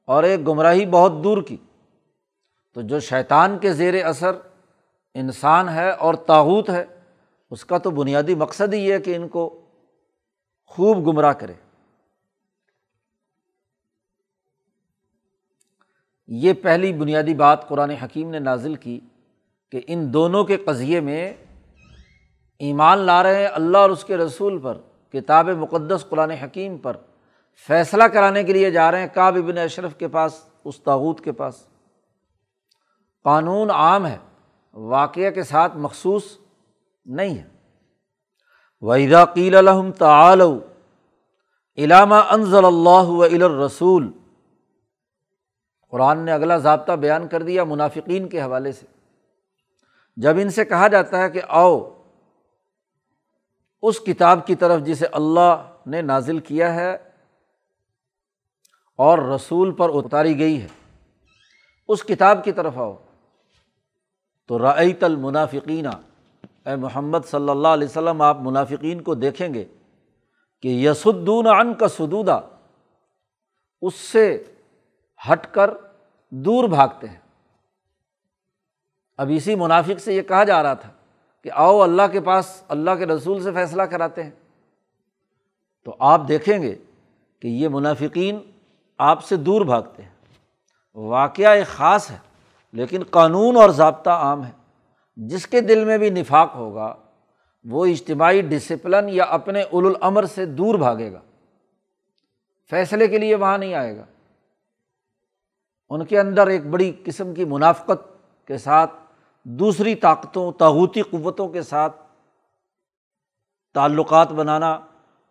اور 0.05 0.23
ایک 0.23 0.47
گمراہی 0.47 0.85
بہت 0.85 1.11
دور 1.23 1.41
کی۔ 1.41 1.57
تو 2.73 2.81
جو 2.81 2.99
شیطان 2.99 3.59
کے 3.59 3.73
زیر 3.73 4.05
اثر 4.05 4.31
انسان 5.13 5.69
ہے 5.69 5.91
اور 5.91 6.13
تاوت 6.13 6.69
ہے، 6.69 6.85
اس 7.51 7.65
کا 7.65 7.77
تو 7.77 7.91
بنیادی 7.91 8.35
مقصد 8.35 8.73
ہی 8.73 8.91
ہے 8.91 8.99
کہ 8.99 9.15
ان 9.15 9.27
کو 9.27 9.65
خوب 10.65 11.07
گمراہ 11.07 11.33
کرے۔ 11.33 11.53
یہ 16.27 16.53
پہلی 16.53 16.93
بنیادی 16.93 17.33
بات 17.33 17.69
قرآن 17.69 17.89
حکیم 17.89 18.29
نے 18.29 18.39
نازل 18.39 18.75
کی 18.75 18.99
کہ 19.71 19.81
ان 19.87 20.13
دونوں 20.13 20.43
کے 20.43 20.57
قضیے 20.57 20.99
میں 20.99 21.33
ایمان 22.59 22.97
لا 22.97 23.23
رہے 23.23 23.41
ہیں 23.41 23.47
اللہ 23.47 23.77
اور 23.77 23.89
اس 23.89 24.03
کے 24.03 24.17
رسول 24.17 24.59
پر، 24.59 24.77
کتاب 25.13 25.49
مقدس 25.49 26.05
قرآن 26.09 26.31
حکیم 26.31 26.77
پر۔ 26.77 26.97
فیصلہ 27.67 28.03
کرانے 28.03 28.43
کے 28.43 28.53
لیے 28.53 28.71
جا 28.71 28.91
رہے 28.91 28.99
ہیں 28.99 29.07
کاب 29.13 29.35
ابن 29.35 29.57
اشرف 29.57 29.95
کے 29.95 30.07
پاس، 30.07 30.45
اس 30.65 30.79
تاوت 30.79 31.23
کے 31.23 31.31
پاس۔ 31.31 31.67
قانون 33.23 33.71
عام 33.71 34.07
ہے، 34.07 34.17
واقعہ 34.73 35.29
کے 35.29 35.43
ساتھ 35.43 35.77
مخصوص 35.77 36.37
نہیں 37.05 37.37
ہے۔ 37.37 37.47
وحیدہ 38.81 39.25
قیل 39.33 39.55
الحم 39.55 39.91
تعال 39.91 40.41
علامہ 41.77 42.15
انضل 42.15 42.65
اللہ 42.65 43.07
و 43.07 43.65
رسول 43.65 44.11
قرآن 45.89 46.19
نے 46.19 46.31
اگلا 46.31 46.57
ضابطہ 46.57 46.91
بیان 46.91 47.27
کر 47.27 47.43
دیا 47.43 47.63
منافقین 47.63 48.29
کے 48.29 48.41
حوالے 48.41 48.71
سے۔ 48.71 48.85
جب 50.17 50.35
ان 50.41 50.49
سے 50.49 50.65
کہا 50.65 50.87
جاتا 50.87 51.17
ہے 51.17 51.29
کہ 51.29 51.41
آؤ، 51.47 52.01
اس 53.81 53.99
کتاب 53.99 54.47
کی 54.47 54.55
طرف 54.55 54.81
جسے 54.81 55.05
اللہ 55.05 55.71
نے 55.85 56.01
نازل 56.01 56.39
کیا 56.39 56.73
ہے 56.73 57.08
اور 58.99 59.19
رسول 59.19 59.71
پر 59.71 59.89
اتاری 59.93 60.39
گئی 60.39 60.61
ہے۔ 60.61 60.67
اس 61.87 62.03
کتاب 62.03 62.43
کی 62.43 62.51
طرف 62.51 62.77
آؤ۔ 62.77 62.97
تو 64.47 64.59
رعیت 64.59 65.03
المنافقین۔ 65.03 65.87
اے 66.65 66.75
محمد 66.75 67.17
صلی 67.25 67.49
اللہ 67.49 67.67
علیہ 67.67 67.87
وسلم، 67.87 68.21
آپ 68.21 68.37
منافقین 68.41 69.01
کو 69.01 69.15
دیکھیں 69.15 69.53
گے 69.53 69.65
کہ 70.61 70.67
یسدون 70.67 71.47
ان 71.47 71.73
کا 71.73 71.87
سدودا۔ 71.87 72.39
اس 73.81 73.95
سے 73.95 74.43
ہٹ 75.31 75.53
کر 75.53 75.69
دور 76.29 76.69
بھاگتے 76.69 77.07
ہیں۔ 77.07 77.19
اب 79.17 79.31
اسی 79.35 79.55
منافق 79.55 79.99
سے 79.99 80.13
یہ 80.13 80.21
کہا 80.21 80.43
جا 80.43 80.63
رہا 80.63 80.73
تھا 80.73 80.91
کہ 81.43 81.49
آؤ 81.53 81.79
اللہ 81.79 82.07
کے 82.11 82.21
پاس، 82.21 82.63
اللہ 82.67 82.91
کے 82.97 83.05
رسول 83.05 83.43
سے 83.43 83.51
فیصلہ 83.51 83.83
کراتے 83.83 84.23
ہیں۔ 84.23 84.31
تو 85.85 85.95
آپ 85.99 86.21
دیکھیں 86.27 86.61
گے 86.61 86.75
کہ 87.39 87.47
یہ 87.47 87.67
منافقین 87.67 88.39
آپ 88.99 89.23
سے 89.23 89.35
دور 89.35 89.61
بھاگتے 89.61 90.03
ہیں۔ 90.03 90.09
واقعہ 90.95 91.47
ایک 91.47 91.67
خاص 91.67 92.11
ہے، 92.11 92.17
لیکن 92.71 93.03
قانون 93.09 93.57
اور 93.57 93.69
ضابطہ 93.69 94.09
عام 94.09 94.45
ہے۔ 94.45 94.51
جس 95.15 95.47
کے 95.47 95.61
دل 95.61 95.85
میں 95.85 95.97
بھی 95.97 96.09
نفاق 96.09 96.55
ہوگا، 96.55 96.95
وہ 97.63 97.85
اجتماعی 97.85 98.41
ڈسپلن 98.41 99.09
یا 99.09 99.23
اپنے 99.23 99.61
اول 99.61 99.85
العمر 99.85 100.23
سے 100.23 100.45
دور 100.45 100.75
بھاگے 100.75 101.13
گا۔ 101.13 101.19
فیصلے 102.69 103.07
کے 103.07 103.17
لیے 103.17 103.35
وہاں 103.35 103.57
نہیں 103.57 103.73
آئے 103.73 103.97
گا۔ 103.97 104.05
ان 105.89 106.05
کے 106.05 106.19
اندر 106.19 106.47
ایک 106.47 106.65
بڑی 106.65 106.91
قسم 107.05 107.33
کی 107.33 107.45
منافقت 107.45 108.17
کے 108.47 108.57
ساتھ، 108.57 108.91
دوسری 109.43 109.95
طاقتوں 109.95 110.51
تاوتی 110.51 111.01
قوتوں 111.01 111.49
کے 111.49 111.61
ساتھ 111.61 111.95
تعلقات 113.73 114.31
بنانا 114.31 114.79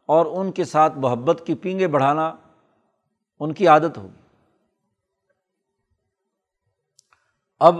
اور 0.07 0.26
ان 0.26 0.52
کے 0.52 0.64
ساتھ 0.64 0.98
محبت 0.98 1.42
کی 1.46 1.54
پینگیں 1.54 1.87
بڑھانا۔ 1.87 2.35
ان 3.40 3.53
کی 3.53 3.68
عادت 3.68 3.98
ہوگی۔ 3.98 4.20
اب 7.61 7.77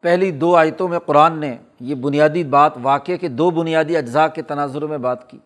پہلی 0.00 0.30
دو 0.30 0.56
آیتوں 0.56 0.88
میں 0.88 0.98
قرآن 0.98 1.38
نے 1.38 1.56
یہ 1.80 1.94
بنیادی 1.94 2.44
بات 2.44 2.72
واقعے 2.82 3.18
کے 3.18 3.28
دو 3.28 3.50
بنیادی 3.50 3.96
اجزاء 3.96 4.26
کے 4.26 4.42
تناظر 4.42 4.86
میں 4.86 4.98
بات 4.98 5.30
کی۔ 5.30 5.38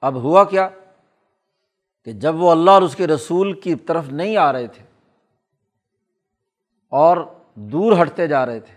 اب 0.00 0.14
ہوا 0.14 0.44
کیا 0.44 0.68
کہ 2.04 2.12
جب 2.12 2.34
وہ 2.34 2.50
اللہ 2.50 2.70
اور 2.70 2.82
اس 2.82 2.96
کے 2.96 3.06
رسول 3.06 3.52
کی 3.52 3.74
طرف 3.74 4.08
نہیں 4.08 4.36
آ 4.36 4.52
رہے 4.52 4.66
تھے 4.66 4.84
اور 6.88 7.16
دور 7.54 8.02
ہٹتے 8.02 8.26
جا 8.26 8.46
رہے 8.46 8.60
تھے 8.60 8.74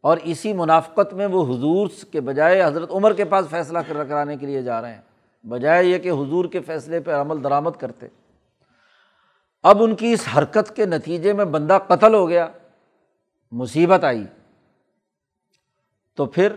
اور 0.00 0.16
اسی 0.22 0.52
منافقت 0.52 1.14
میں 1.14 1.26
وہ 1.26 1.44
حضور 1.44 1.88
کے 2.12 2.20
بجائے 2.20 2.62
حضرت 2.62 2.90
عمر 2.90 3.12
کے 3.12 3.24
پاس 3.24 3.48
فیصلہ 3.48 3.78
کرانے 3.78 4.36
کے 4.36 4.46
لیے 4.46 4.62
جا 4.62 4.82
رہے 4.82 4.94
ہیں، 4.94 5.00
بجائے 5.44 5.84
یہ 5.84 5.98
کہ 5.98 6.10
حضور 6.10 6.44
کے 6.44 6.60
فیصلے 6.60 7.00
پہ 7.00 7.14
عمل 7.14 7.44
درآمد 7.44 7.70
کرتے۔ 7.78 8.08
اب 9.62 9.82
ان 9.82 9.94
کی 9.94 10.12
اس 10.12 10.28
حرکت 10.36 10.76
کے 10.76 10.86
نتیجے 10.86 11.32
میں 11.32 11.44
بندہ 11.44 11.78
قتل 11.88 12.14
ہو 12.14 12.28
گیا، 12.28 12.46
مصیبت 13.50 14.04
آئی۔ 14.04 14.26
تو 16.16 16.26
پھر 16.26 16.52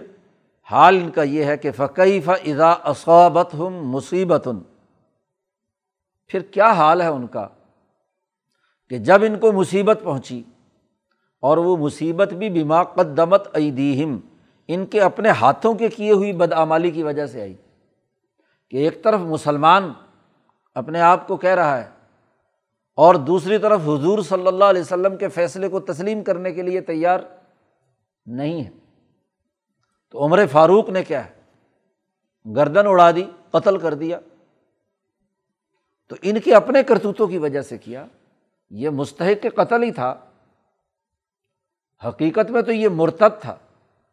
حال 0.72 1.00
ان 1.04 1.12
کا 1.12 1.24
یہ 1.24 1.44
ہے 1.44 1.58
کہ 1.58 1.72
فقی 1.72 2.22
فضا 2.22 2.72
اصابت 2.72 3.54
ہم 3.54 3.70
مصیبت 3.70 4.48
پھر 6.28 6.42
کیا 6.42 6.72
حال 6.72 7.02
ہے 7.02 7.08
ان 7.08 7.28
کا؟ 7.28 7.48
کہ 8.90 8.98
جب 8.98 9.24
ان 9.24 9.40
کو 9.40 9.52
مصیبت 9.52 10.00
پہنچی 10.04 10.44
اور 11.40 11.58
وہ 11.58 11.78
مصیبت 11.78 12.34
بھی 12.34 12.50
بیما 12.50 12.84
قدمت 12.84 13.48
ایدیہم 13.54 14.20
ان 14.68 14.86
کے 14.86 15.02
اپنے 15.02 15.30
ہاتھوں 15.30 15.74
کے 15.74 15.90
کیے 15.90 16.12
ہوئی 16.12 16.34
بدعمالی 16.34 16.92
کی 16.92 17.04
وجہ 17.04 17.26
سے 17.26 17.42
آئی۔ 17.42 17.56
کہ 18.70 18.78
ایک 18.78 19.04
طرف 19.04 19.20
مسلمان 19.20 19.94
اپنے 20.76 21.02
آپ 21.02 21.28
کو 21.28 21.38
کہہ 21.38 21.50
رہا 21.50 21.78
ہے 21.78 21.95
اور 22.96 23.16
دوسری 23.16 23.58
طرف 23.58 23.82
حضور 23.82 24.20
صلی 24.20 24.48
اللہ 24.48 24.66
علیہ 24.66 24.82
وسلم 24.82 25.18
کے 25.18 25.30
فیصلے 25.30 25.70
کو 25.70 25.80
تسلیم 25.80 26.24
کرنے 26.24 26.52
کے 26.52 26.62
لیے 26.62 26.82
تیار 26.82 27.20
نہیں 28.26 28.64
ہے 28.64 28.70
تو 30.12 30.26
عمر 30.26 30.46
فاروق 30.52 30.90
نے 30.90 31.04
کیا 31.04 31.26
ہے؟ 31.26 31.36
گردن 32.56 32.88
اڑا 32.88 33.12
دی، 33.12 33.24
قتل 33.52 33.78
کر 33.78 33.94
دیا۔ 33.94 34.20
تو 36.08 36.16
ان 36.22 36.40
کے 36.40 36.56
اپنے 36.56 36.84
کرتوتوں 36.84 37.28
کی 37.28 37.38
وجہ 37.38 37.62
سے 37.62 37.78
کیا؟ 37.78 38.06
یہ 38.70 38.90
مستحق 38.90 39.42
کے 39.42 39.50
قتل 39.50 39.84
ہی 39.84 39.92
تھا۔ 39.92 40.16
حقیقت 42.08 42.52
میں 42.52 42.62
تو 42.62 42.72
یہ 42.72 42.90
مرتب 42.90 43.42
تھا۔ 43.42 43.56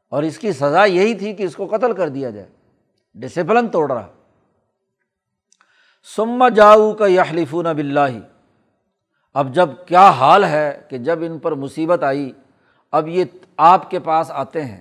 اور 0.08 0.22
اس 0.22 0.38
کی 0.38 0.52
سزا 0.52 0.84
یہی 0.84 1.14
تھی 1.14 1.34
کہ 1.34 1.42
اس 1.42 1.56
کو 1.56 1.66
قتل 1.66 1.92
کر 1.92 2.08
دیا 2.08 2.30
جائے۔ 2.30 2.48
ڈسپلن 3.14 3.68
توڑ 3.68 3.92
رہا۔ 3.92 4.12
سما 6.16 6.48
جاؤ 6.48 6.92
کا 6.92 7.06
یحلفون 7.06 7.64
بلّہ 7.64 8.31
اب 9.34 9.54
جب 9.54 9.68
کیا 9.86 10.08
حال 10.10 10.44
ہے 10.44 10.80
کہ 10.88 10.98
جب 10.98 11.18
ان 11.22 11.38
پر 11.38 11.52
مصیبت 11.52 12.02
آئی، 12.02 12.32
اب 12.92 13.08
یہ 13.08 13.24
آپ 13.56 13.90
کے 13.90 13.98
پاس 13.98 14.30
آتے 14.30 14.64
ہیں، 14.64 14.80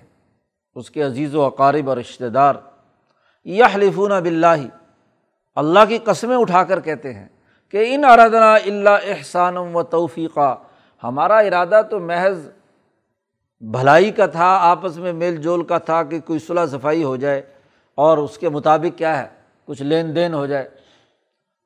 اس 0.76 0.90
کے 0.90 1.02
عزیز 1.04 1.36
و 1.36 1.42
اقارب 1.42 1.90
اور 1.90 1.98
رشتہ 1.98 2.26
دار۔ 2.26 2.56
یہ 3.46 3.64
حلیفون 3.76 4.12
بلّہ 4.24 4.56
اللہ 5.56 5.86
کی 5.90 5.98
قسمیں 5.98 6.36
اٹھا 6.38 6.64
کر 6.64 6.80
کہتے 6.80 7.14
ہیں 7.14 7.28
کہ 7.74 7.86
ان 7.96 8.06
ارادنا 8.06 8.54
اللہ 8.56 8.98
احسانم 9.04 9.76
و 9.76 9.84
توفیقہ 9.84 10.56
ہمارا 11.04 11.38
ارادہ 11.38 11.82
تو 11.90 12.00
محض 12.00 12.50
بھلائی 13.62 14.12
کا 14.12 14.26
تھا، 14.26 14.58
آپس 14.62 14.98
میں 14.98 15.14
میل 15.14 15.38
جول 15.38 15.64
کا 15.64 15.78
تھا 15.78 16.04
کہ 16.04 16.20
کوئی 16.20 16.40
صلاح 16.40 16.66
صفائی 16.66 17.04
ہو 17.04 17.16
جائے 17.16 17.42
اور 17.98 18.18
اس 18.18 18.38
کے 18.38 18.50
مطابق 18.50 18.98
کیا 18.98 19.18
ہے، 19.22 19.28
کچھ 19.66 19.82
لین 19.84 20.16
دین 20.16 20.34
ہو 20.34 20.46
جائے۔ 20.46 20.70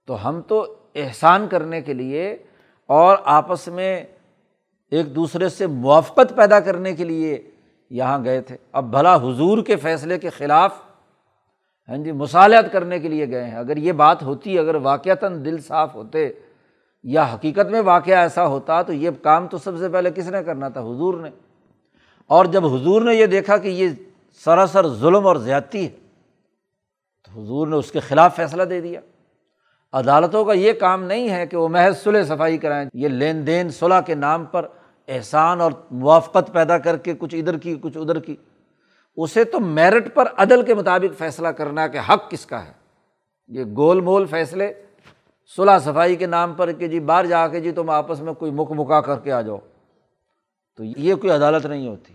تو 0.08 0.30
ہم 0.30 0.42
تو 0.42 0.76
احسان 0.96 1.48
کرنے 1.48 1.82
کے 1.82 1.94
لیے 1.94 2.38
اور 2.88 3.18
آپس 3.24 3.68
میں 3.68 4.04
ایک 4.92 5.16
دوسرے 5.16 5.50
سے 5.50 5.68
موافقت 5.68 6.36
پیدا 6.36 6.60
کرنے 6.60 6.96
کے 6.96 7.04
لیے 7.04 7.52
یہاں 7.90 8.24
گئے 8.24 8.42
تھے۔ 8.42 8.58
اب 8.72 8.92
بھلا 8.92 9.16
حضور 9.16 9.64
کے 9.64 9.76
فیصلے 9.76 10.20
کے 10.20 10.30
خلاف 10.30 10.74
ہاں 11.90 11.98
جی 11.98 12.12
مصالحت 12.12 12.66
کرنے 12.72 13.00
کے 13.00 13.08
لیے 13.08 13.30
گئے 13.30 13.44
ہیں۔ 13.44 13.58
اگر 13.58 13.78
یہ 13.78 13.92
بات 13.92 14.24
ہوتی، 14.24 14.60
اگر 14.60 14.76
واقعتاً 14.76 15.46
دل 15.46 15.62
صاف 15.62 15.96
ہوتے 15.96 16.30
یا 17.04 17.24
حقیقت 17.34 17.72
میں 17.72 17.82
واقعہ 17.82 18.18
ایسا 18.18 18.48
ہوتا، 18.48 18.82
تو 18.82 18.94
یہ 18.94 19.10
کام 19.22 19.48
تو 19.48 19.58
سب 19.58 19.78
سے 19.80 19.90
پہلے 19.90 20.12
کس 20.12 20.28
نے 20.28 20.44
کرنا 20.44 20.70
تھا؟ 20.70 20.82
حضور 20.82 21.14
نے۔ 21.14 21.30
اور 22.28 22.46
جب 22.46 22.66
حضور 22.66 23.02
نے 23.02 23.16
یہ 23.16 23.26
دیکھا 23.26 23.58
کہ 23.58 23.68
یہ 23.68 23.90
سراسر 24.46 24.88
ظلم 24.88 25.28
اور 25.28 25.36
زیادتی 25.36 25.86
ہے، 25.86 25.90
تو 27.26 27.42
حضور 27.42 27.68
نے 27.68 27.76
اس 27.76 27.92
کے 27.92 28.00
خلاف 28.00 28.36
فیصلہ 28.36 28.64
دے 28.64 28.82
دیا۔ 28.82 29.00
عدالتوں 29.96 30.46
کا 30.46 30.54
یہ 30.54 30.74
کام 30.74 31.04
نہیں 31.04 31.30
ہے 31.30 31.48
کہ 31.48 31.58
وہ 31.58 31.68
محض 31.68 31.98
صلح 31.98 32.24
صفائی 32.24 32.58
کرائیں، 32.58 32.90
یہ 32.94 33.08
لین 33.08 33.48
دین 33.48 33.70
صلاح 33.70 34.02
کے 34.02 34.16
نام 34.16 34.46
پر 34.46 34.68
احسان 35.08 35.62
اور 35.62 35.72
موافقت 35.92 36.54
پیدا 36.54 36.78
کر 36.78 36.98
کے 36.98 37.14
کچھ 37.14 37.36
ادھر 37.36 37.58
کی، 37.58 37.76
کچھ 37.82 37.98
ادھر 37.98 38.20
کی۔ 38.20 38.36
اسے 39.18 39.44
تو 39.44 39.60
میرٹ 39.60 40.14
پر 40.14 40.28
عدل 40.38 40.62
کے 40.62 40.74
مطابق 40.74 41.18
فیصلہ 41.18 41.48
کرنا 41.48 41.88
کہ 41.88 42.00
حق 42.10 42.32
کس 42.32 42.46
کا 42.46 42.66
ہے۔ 42.66 42.72
یہ 43.48 43.64
گول 43.76 44.02
مول 44.02 44.26
فیصلے 44.26 44.74
صلاح 45.56 45.80
صفائی 45.80 46.16
کے 46.16 46.26
نام 46.26 46.54
پر 46.54 46.72
کہ 46.72 46.88
جی 46.88 47.00
باہر 47.00 47.26
جا 47.26 47.48
کے 47.48 47.60
جی 47.60 47.72
تم 47.72 47.90
آپس 47.90 48.20
میں 48.20 48.34
کوئی 48.34 48.52
مک 48.52 48.72
مکا 48.72 49.02
کر 49.02 49.20
کے 49.20 49.32
آ 49.32 49.42
جاؤ۔ 49.42 49.58
تو 50.78 50.84
یہ 50.84 51.16
کوئی 51.16 51.34
عدالت 51.34 51.66
نہیں 51.66 51.88
ہوتی۔ 51.88 52.14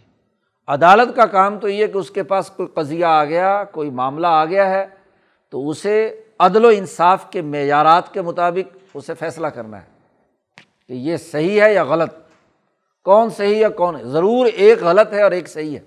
عدالت 0.69 1.17
کا 1.17 1.27
کام 1.27 1.59
تو 1.59 1.69
یہ 1.69 1.87
کہ 1.87 1.99
اس 1.99 2.11
کے 2.11 2.23
پاس 2.23 2.51
کوئی 2.51 2.69
قضیہ 2.75 3.05
آ 3.05 3.25
گیا، 3.25 3.65
کوئی 3.65 3.91
معاملہ 3.91 4.27
آ 4.27 4.45
گیا 4.45 4.71
ہے، 4.71 4.87
تو 5.51 5.69
اسے 5.69 6.23
عدل 6.41 6.65
و 6.65 6.69
انصاف 6.69 7.31
کے 7.31 7.43
معیارات 7.43 8.15
کے 8.15 8.23
مطابق 8.23 8.77
اسے 8.95 9.15
فیصلہ 9.15 9.47
کرنا 9.47 9.83
ہے 9.83 9.87
کہ 10.87 10.93
یہ 10.93 11.17
صحیح 11.17 11.63
ہے 11.63 11.75
یا 11.75 11.85
غلط، 11.85 12.15
کون 13.05 13.31
صحیح 13.31 13.65
ہے 13.65 13.71
کون، 13.71 14.03
ضرور 14.03 14.47
ایک 14.47 14.83
غلط 14.83 15.13
ہے 15.13 15.23
اور 15.23 15.31
ایک 15.31 15.49
صحیح 15.49 15.79
ہے۔ 15.79 15.83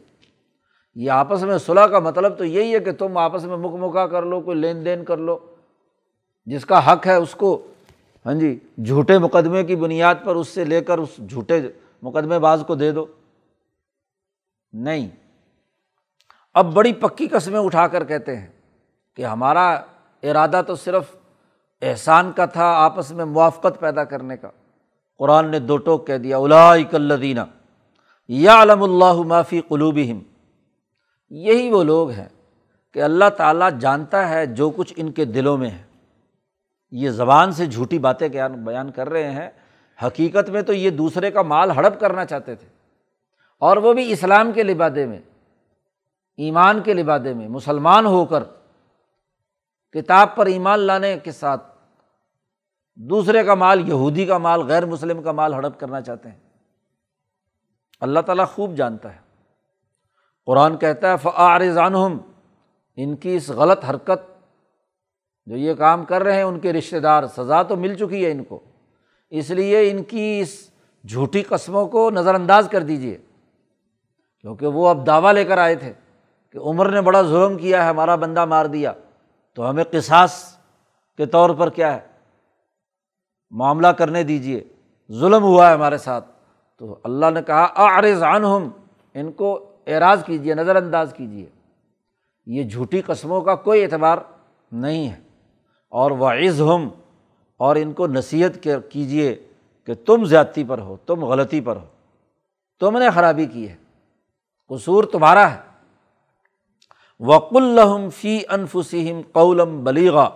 یہ 0.95 1.11
آپس 1.11 1.43
میں 1.43 1.57
صلاح 1.57 1.87
کا 1.87 1.99
مطلب 1.99 2.37
تو 2.37 2.45
یہی 2.45 2.73
ہے 2.73 2.79
کہ 2.79 2.91
تم 2.91 3.17
آپس 3.17 3.43
میں 3.43 3.57
مک 3.57 3.73
مکا 3.73 4.07
کر 4.07 4.23
لو، 4.23 4.41
کوئی 4.41 4.57
لین 4.57 4.85
دین 4.85 5.05
کر 5.05 5.17
لو۔ 5.17 5.39
جس 6.45 6.65
کا 6.65 6.93
حق 6.93 7.07
ہے 7.07 7.15
اس 7.15 7.35
کو 7.35 7.67
ہاں 8.25 8.33
جی 8.33 8.59
جھوٹے 8.85 9.17
مقدمے 9.17 9.63
کی 9.63 9.75
بنیاد 9.75 10.15
پر 10.23 10.35
اس 10.35 10.47
سے 10.47 10.65
لے 10.65 10.81
کر 10.81 10.97
اس 10.97 11.09
جھوٹے 11.29 11.61
مقدمے 12.01 12.39
باز 12.39 12.63
کو 12.67 12.75
دے 12.75 12.91
دو۔ 12.91 13.05
نہیں۔ 14.73 15.09
اب 16.53 16.73
بڑی 16.73 16.93
پکی 16.93 17.27
قسمیں 17.27 17.59
اٹھا 17.59 17.87
کر 17.87 18.03
کہتے 18.03 18.35
ہیں 18.35 18.47
کہ 19.15 19.25
ہمارا 19.25 19.81
ارادہ 20.23 20.61
تو 20.67 20.75
صرف 20.75 21.15
احسان 21.81 22.31
کا 22.31 22.45
تھا، 22.45 22.65
آپس 22.65 23.11
میں 23.11 23.25
موافقت 23.25 23.79
پیدا 23.79 24.03
کرنے 24.03 24.37
کا۔ 24.37 24.49
قرآن 25.17 25.51
نے 25.51 25.59
دو 25.59 25.77
ٹوک 25.77 26.07
کہہ 26.07 26.17
دیا 26.17 26.37
کلدینہ 26.91 27.39
یا 28.27 28.61
علم 28.61 28.83
اللہ 28.83 29.13
معافی 29.13 29.61
قلوبہم۔ 29.67 30.19
یہی 31.29 31.71
وہ 31.71 31.83
لوگ 31.83 32.09
ہیں 32.09 32.29
کہ 32.93 33.03
اللہ 33.03 33.29
تعالیٰ 33.37 33.69
جانتا 33.79 34.29
ہے 34.29 34.45
جو 34.45 34.69
کچھ 34.69 34.93
ان 34.97 35.11
کے 35.11 35.25
دلوں 35.25 35.57
میں 35.57 35.69
ہے۔ 35.69 35.83
یہ 36.91 37.09
زبان 37.09 37.51
سے 37.51 37.65
جھوٹی 37.65 37.99
باتیں 37.99 38.29
بیان 38.49 38.91
کر 38.91 39.09
رہے 39.09 39.31
ہیں۔ 39.31 39.49
حقیقت 40.05 40.49
میں 40.49 40.61
تو 40.61 40.73
یہ 40.73 40.89
دوسرے 40.89 41.31
کا 41.31 41.41
مال 41.41 41.71
ہڑپ 41.71 41.99
کرنا 41.99 42.25
چاہتے 42.25 42.55
تھے۔ 42.55 42.67
اور 43.59 43.77
وہ 43.77 43.93
بھی 43.93 44.11
اسلام 44.11 44.51
کے 44.51 44.63
لبادے 44.63 45.05
میں، 45.05 45.19
ایمان 46.37 46.81
کے 46.81 46.93
لبادے 46.93 47.33
میں، 47.33 47.47
مسلمان 47.47 48.05
ہو 48.05 48.25
کر 48.25 48.43
کتاب 49.93 50.35
پر 50.35 50.45
ایمان 50.45 50.79
لانے 50.79 51.19
کے 51.23 51.31
ساتھ 51.31 51.77
دوسرے 52.95 53.43
کا 53.43 53.53
مال، 53.53 53.89
یہودی 53.89 54.25
کا 54.25 54.37
مال، 54.37 54.61
غیر 54.61 54.85
مسلم 54.85 55.23
کا 55.23 55.31
مال 55.31 55.53
ہڑپ 55.53 55.79
کرنا 55.79 56.01
چاہتے 56.01 56.29
ہیں۔ 56.29 56.39
اللہ 58.01 58.19
تعالیٰ 58.19 58.47
خوب 58.47 58.75
جانتا 58.75 59.15
ہے۔ 59.15 59.19
قرآن 60.45 60.77
کہتا 60.77 61.11
ہے 61.11 61.17
فعارضان 61.17 61.95
ان 62.95 63.15
کی 63.15 63.35
اس 63.35 63.49
غلط 63.49 63.85
حرکت 63.89 64.45
جو 65.45 65.57
یہ 65.57 65.73
کام 65.73 66.05
کر 66.05 66.23
رہے 66.23 66.35
ہیں، 66.35 66.43
ان 66.43 66.59
کے 66.59 66.73
رشتے 66.73 66.99
دار، 66.99 67.23
سزا 67.27 67.63
تو 67.63 67.75
مل 67.75 67.95
چکی 67.95 68.25
ہے 68.25 68.31
ان 68.31 68.43
کو۔ 68.43 68.59
اس 69.29 69.49
لیے 69.49 69.91
ان 69.91 70.03
کی 70.03 70.39
اس 70.41 70.69
جھوٹی 71.09 71.43
قسموں 71.43 71.87
کو 71.87 72.09
نظر 72.11 72.35
انداز 72.35 72.69
کر 72.71 72.81
دیجیے 72.81 73.17
کیونکہ 74.41 74.67
وہ 74.67 74.87
اب 74.87 75.07
دعویٰ 75.07 75.33
لے 75.33 75.45
کر 75.45 75.57
آئے 75.57 75.75
تھے 75.75 75.93
کہ 76.49 76.57
عمر 76.57 76.89
نے 76.89 77.01
بڑا 77.01 77.21
ظلم 77.21 77.57
کیا 77.57 77.83
ہے، 77.83 77.89
ہمارا 77.89 78.15
بندہ 78.15 78.45
مار 78.45 78.65
دیا۔ 78.65 78.93
تو 79.55 79.69
ہمیں 79.69 79.83
قصاص 79.91 80.57
کے 81.17 81.25
طور 81.25 81.49
پر 81.49 81.69
کیا 81.69 81.95
ہے؟ 81.95 81.99
معاملہ 83.51 83.87
کرنے 83.87 84.23
دیجیے 84.23 84.63
ظلم 85.11 85.43
ہوا 85.43 85.69
ہے 85.69 85.73
ہمارے 85.73 85.97
ساتھ۔ 85.97 86.25
تو 86.77 86.99
اللہ 87.03 87.25
نے 87.33 87.41
کہا 87.41 87.67
آرز 87.75 88.23
ہم 88.23 88.69
ان 89.13 89.31
کو 89.31 89.69
اعراض 89.87 90.23
کیجیے 90.23 90.53
نظر 90.53 90.75
انداز 90.75 91.13
کیجیے 91.17 91.49
یہ 92.45 92.63
جھوٹی 92.63 93.01
قسموں 93.01 93.41
کا 93.41 93.55
کوئی 93.55 93.83
اعتبار 93.83 94.17
نہیں 94.71 95.09
ہے۔ 95.09 95.19
اور 95.89 96.11
وہ 96.11 96.29
عز 96.29 96.61
ہم 96.61 96.89
اور 97.57 97.75
ان 97.75 97.93
کو 97.93 98.07
نصیحت 98.07 98.67
کیجیے 98.89 99.47
کہ 99.83 99.93
تم 99.93 100.25
زیادتی 100.25 100.63
پر 100.63 100.77
ہو، 100.77 100.97
تم 101.05 101.25
غلطی 101.25 101.61
پر 101.61 101.75
ہو۔ 101.75 101.85
تم 102.79 102.97
نے 102.97 103.09
خرابی 103.09 103.45
کی 103.45 103.69
ہے۔ 103.69 103.75
قصور 104.69 105.03
تمہارا 105.03 105.53
ہے۔ 105.53 105.72
وق 107.19 107.55
الحم 107.55 108.09
فی 108.09 108.41
انفسم 108.49 109.21
قولم 109.31 109.83
بلیغا 109.83 110.29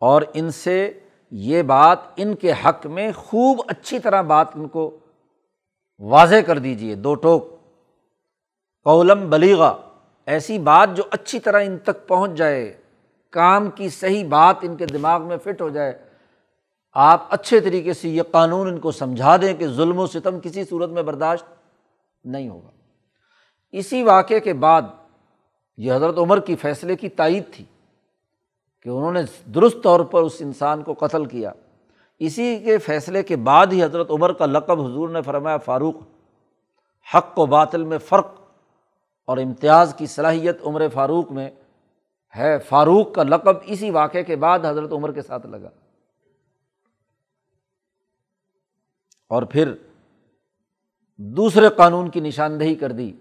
اور 0.00 0.22
ان 0.34 0.50
سے 0.50 1.00
یہ 1.30 1.62
بات 1.62 1.98
ان 2.16 2.34
کے 2.34 2.52
حق 2.52 2.86
میں 2.86 3.12
خوب 3.16 3.60
اچھی 3.66 3.98
طرح 3.98 4.22
بات 4.22 4.46
ان 4.54 4.68
کو 4.68 4.98
واضح 5.98 6.40
کر 6.46 6.58
دیجیے 6.58 6.94
دو 6.94 7.14
ٹوک۔ 7.14 7.50
قولم 8.84 9.30
بلیغا 9.30 9.76
ایسی 10.26 10.58
بات 10.58 10.88
جو 10.96 11.02
اچھی 11.10 11.40
طرح 11.40 11.62
ان 11.62 11.78
تک 11.78 12.06
پہنچ 12.08 12.30
جائے، 12.30 12.76
کام 13.30 13.70
کی 13.70 13.88
صحیح 13.88 14.28
بات 14.28 14.56
ان 14.62 14.76
کے 14.76 14.86
دماغ 14.86 15.22
میں 15.22 15.36
فٹ 15.36 15.60
ہو 15.60 15.68
جائے، 15.68 16.04
آپ 16.92 17.26
اچھے 17.30 17.60
طریقے 17.60 17.92
سے 17.92 18.08
یہ 18.08 18.22
قانون 18.30 18.68
ان 18.68 18.78
کو 18.78 18.92
سمجھا 18.92 19.36
دیں 19.36 19.54
کہ 19.54 19.68
ظلم 19.68 19.98
و 19.98 20.06
ستم 20.06 20.40
کسی 20.40 20.64
صورت 20.64 20.90
میں 20.90 21.02
برداشت 21.02 21.44
نہیں 22.24 22.48
ہوگا۔ 22.48 22.70
اسی 23.72 24.02
واقعے 24.02 24.40
کے 24.40 24.52
بعد 24.52 24.82
یہ 25.76 25.92
حضرت 25.92 26.18
عمر 26.18 26.40
کی 26.40 26.56
فیصلے 26.56 26.96
کی 26.96 27.08
تائید 27.08 27.42
تھی 27.52 27.64
کہ 28.82 28.88
انہوں 28.88 29.12
نے 29.12 29.20
درست 29.50 29.76
طور 29.82 30.00
پر 30.00 30.22
اس 30.22 30.36
انسان 30.40 30.82
کو 30.82 30.94
قتل 30.94 31.24
کیا۔ 31.24 31.52
اسی 32.18 32.58
کے 32.64 32.78
فیصلے 32.78 33.22
کے 33.22 33.36
بعد 33.36 33.66
ہی 33.66 33.82
حضرت 33.82 34.10
عمر 34.10 34.32
کا 34.32 34.46
لقب 34.46 34.80
حضور 34.80 35.08
نے 35.08 35.22
فرمایا، 35.22 35.56
فاروق، 35.56 35.94
حق 37.14 37.38
و 37.38 37.46
باطل 37.46 37.84
میں 37.84 37.98
فرق 37.98 38.26
اور 39.24 39.38
امتیاز 39.38 39.94
کی 39.98 40.06
صلاحیت 40.06 40.58
عمر 40.64 40.88
فاروق 40.88 41.32
میں 41.32 41.50
ہے۔ 42.36 42.58
فاروق 42.58 43.12
کا 43.12 43.22
لقب 43.22 43.56
اسی 43.62 43.90
واقعے 43.90 44.22
کے 44.22 44.36
بعد 44.36 44.58
حضرت 44.58 44.92
عمر 44.92 45.12
کے 45.12 45.22
ساتھ 45.22 45.46
لگا۔ 45.46 45.68
اور 49.28 49.42
پھر 49.42 49.74
دوسرے 51.16 51.68
قانون 51.68 52.10
کی 52.10 52.20
نشاندہی 52.20 52.74
کر 52.74 52.92
دی۔ 52.92 53.12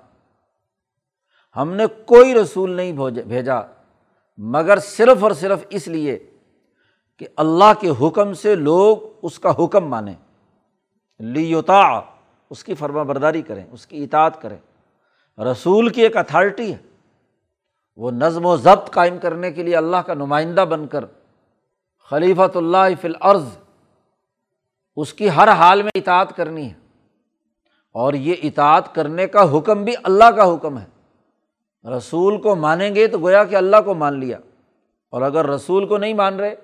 ہم 1.55 1.73
نے 1.73 1.85
کوئی 2.05 2.33
رسول 2.33 2.71
نہیں 2.71 2.91
بھیجا، 3.27 3.55
مگر 4.37 4.79
صرف 4.79 5.23
اور 5.23 5.31
صرف 5.31 5.65
اس 5.69 5.87
لیے 5.87 6.29
کہ 7.17 7.27
اللہ 7.35 7.71
کے 7.79 7.89
حکم 8.01 8.33
سے 8.33 8.55
لوگ 8.55 8.97
اس 9.21 9.39
کا 9.39 9.51
حکم 9.59 9.87
مانیں۔ 9.87 10.13
لیوتا 11.19 12.01
اس 12.49 12.63
کی 12.63 12.75
فرما 12.75 13.03
برداری 13.03 13.41
کریں، 13.41 13.65
اس 13.71 13.87
کی 13.87 14.03
اطاعت 14.03 14.41
کریں۔ 14.41 14.57
رسول 15.41 15.89
کی 15.89 16.01
ایک 16.01 16.17
اتھارٹی 16.17 16.73
ہے۔ 16.73 16.77
وہ 17.95 18.11
نظم 18.11 18.45
و 18.45 18.57
ضبط 18.57 18.91
قائم 18.91 19.17
کرنے 19.17 19.51
کے 19.51 19.63
لیے 19.63 19.77
اللہ 19.77 19.97
کا 19.97 20.13
نمائندہ 20.13 20.61
بن 20.61 20.87
کر 20.87 21.05
خلیفۃ 22.09 22.55
اللہ 22.55 23.01
فی 23.01 23.07
العرض 23.07 23.45
اس 24.95 25.13
کی 25.13 25.29
ہر 25.29 25.49
حال 25.49 25.81
میں 25.81 25.91
اطاعت 25.95 26.35
کرنی 26.35 26.69
ہے۔ 26.69 26.84
اور 27.95 28.13
یہ 28.13 28.35
اطاعت 28.43 28.95
کرنے 28.95 29.27
کا 29.27 29.57
حکم 29.57 29.83
بھی 29.83 29.93
اللہ 30.03 30.31
کا 30.31 30.53
حکم 30.53 30.79
ہے۔ 30.79 30.85
رسول 31.97 32.41
کو 32.41 32.55
مانیں 32.55 32.95
گے 32.95 33.07
تو 33.07 33.19
گویا 33.19 33.43
کہ 33.43 33.55
اللہ 33.55 33.75
کو 33.85 33.93
مان 33.93 34.19
لیا۔ 34.19 34.37
اور 35.11 35.21
اگر 35.21 35.45
رسول 35.45 35.87
کو 35.87 35.97
نہیں 35.97 36.13
مان 36.13 36.39
رہے 36.39 36.55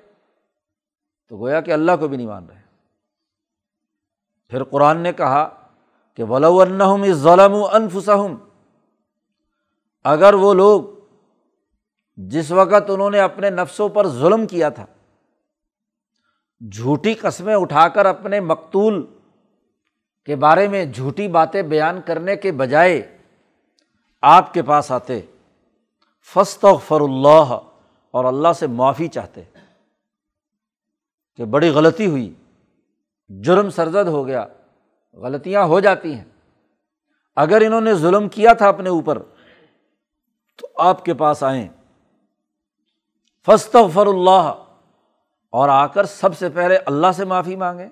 تو 1.29 1.37
گویا 1.37 1.61
کہ 1.61 1.71
اللہ 1.71 1.91
کو 1.99 2.07
بھی 2.07 2.17
نہیں 2.17 2.27
مان 2.27 2.45
رہے۔ 2.49 2.61
پھر 4.49 4.63
قرآن 4.63 4.97
نے 4.97 5.13
کہا 5.13 5.49
کہ 6.13 6.23
ولم 6.23 7.13
ظلم 7.13 7.53
و 7.53 7.67
انفسم 7.67 8.35
اگر 10.03 10.33
وہ 10.33 10.53
لوگ 10.53 10.81
جس 12.15 12.51
وقت 12.51 12.89
انہوں 12.89 13.09
نے 13.09 13.19
اپنے 13.19 13.49
نفسوں 13.49 13.89
پر 13.89 14.07
ظلم 14.07 14.47
کیا 14.47 14.69
تھا، 14.69 14.85
جھوٹی 16.71 17.13
قسمیں 17.13 17.55
اٹھا 17.55 17.87
کر 17.87 18.05
اپنے 18.05 18.39
مقتول 18.39 19.20
کے 20.27 20.35
بارے 20.35 20.67
میں 20.67 20.83
جھوٹی 20.85 21.27
باتیں 21.27 21.61
بیان 21.63 22.01
کرنے 22.05 22.35
کے 22.35 22.51
بجائے 22.51 23.01
آپ 24.23 24.53
کے 24.53 24.61
پاس 24.61 24.91
آتے 24.91 25.19
فسط 26.27 26.65
فر 26.87 27.01
اللہ، 27.01 27.57
اور 28.13 28.25
اللہ 28.25 28.53
سے 28.53 28.67
معافی 28.69 29.07
چاہتے 29.07 29.43
کہ 31.39 31.45
بڑی 31.45 31.69
غلطی 31.69 32.07
ہوئی، 32.07 32.33
جرم 33.29 33.69
سرزد 33.69 34.07
ہو 34.07 34.25
گیا، 34.27 34.45
غلطیاں 35.17 35.63
ہو 35.63 35.79
جاتی 35.79 36.13
ہیں۔ 36.13 36.23
اگر 37.37 37.61
انہوں 37.65 37.81
نے 37.81 37.93
ظلم 37.93 38.27
کیا 38.29 38.53
تھا 38.53 38.67
اپنے 38.69 38.89
اوپر، 38.89 39.21
تو 40.59 40.67
آپ 40.79 41.03
کے 41.05 41.13
پاس 41.13 41.43
آئیں۔ 41.43 41.67
فسط 43.47 43.75
فر 43.93 44.07
اللہ، 44.07 44.53
اور 45.53 45.69
آ 45.69 45.85
کر 45.87 46.05
سب 46.05 46.37
سے 46.37 46.49
پہلے 46.49 46.77
اللہ 46.85 47.11
سے 47.15 47.25
معافی 47.25 47.55
مانگیں۔ 47.55 47.87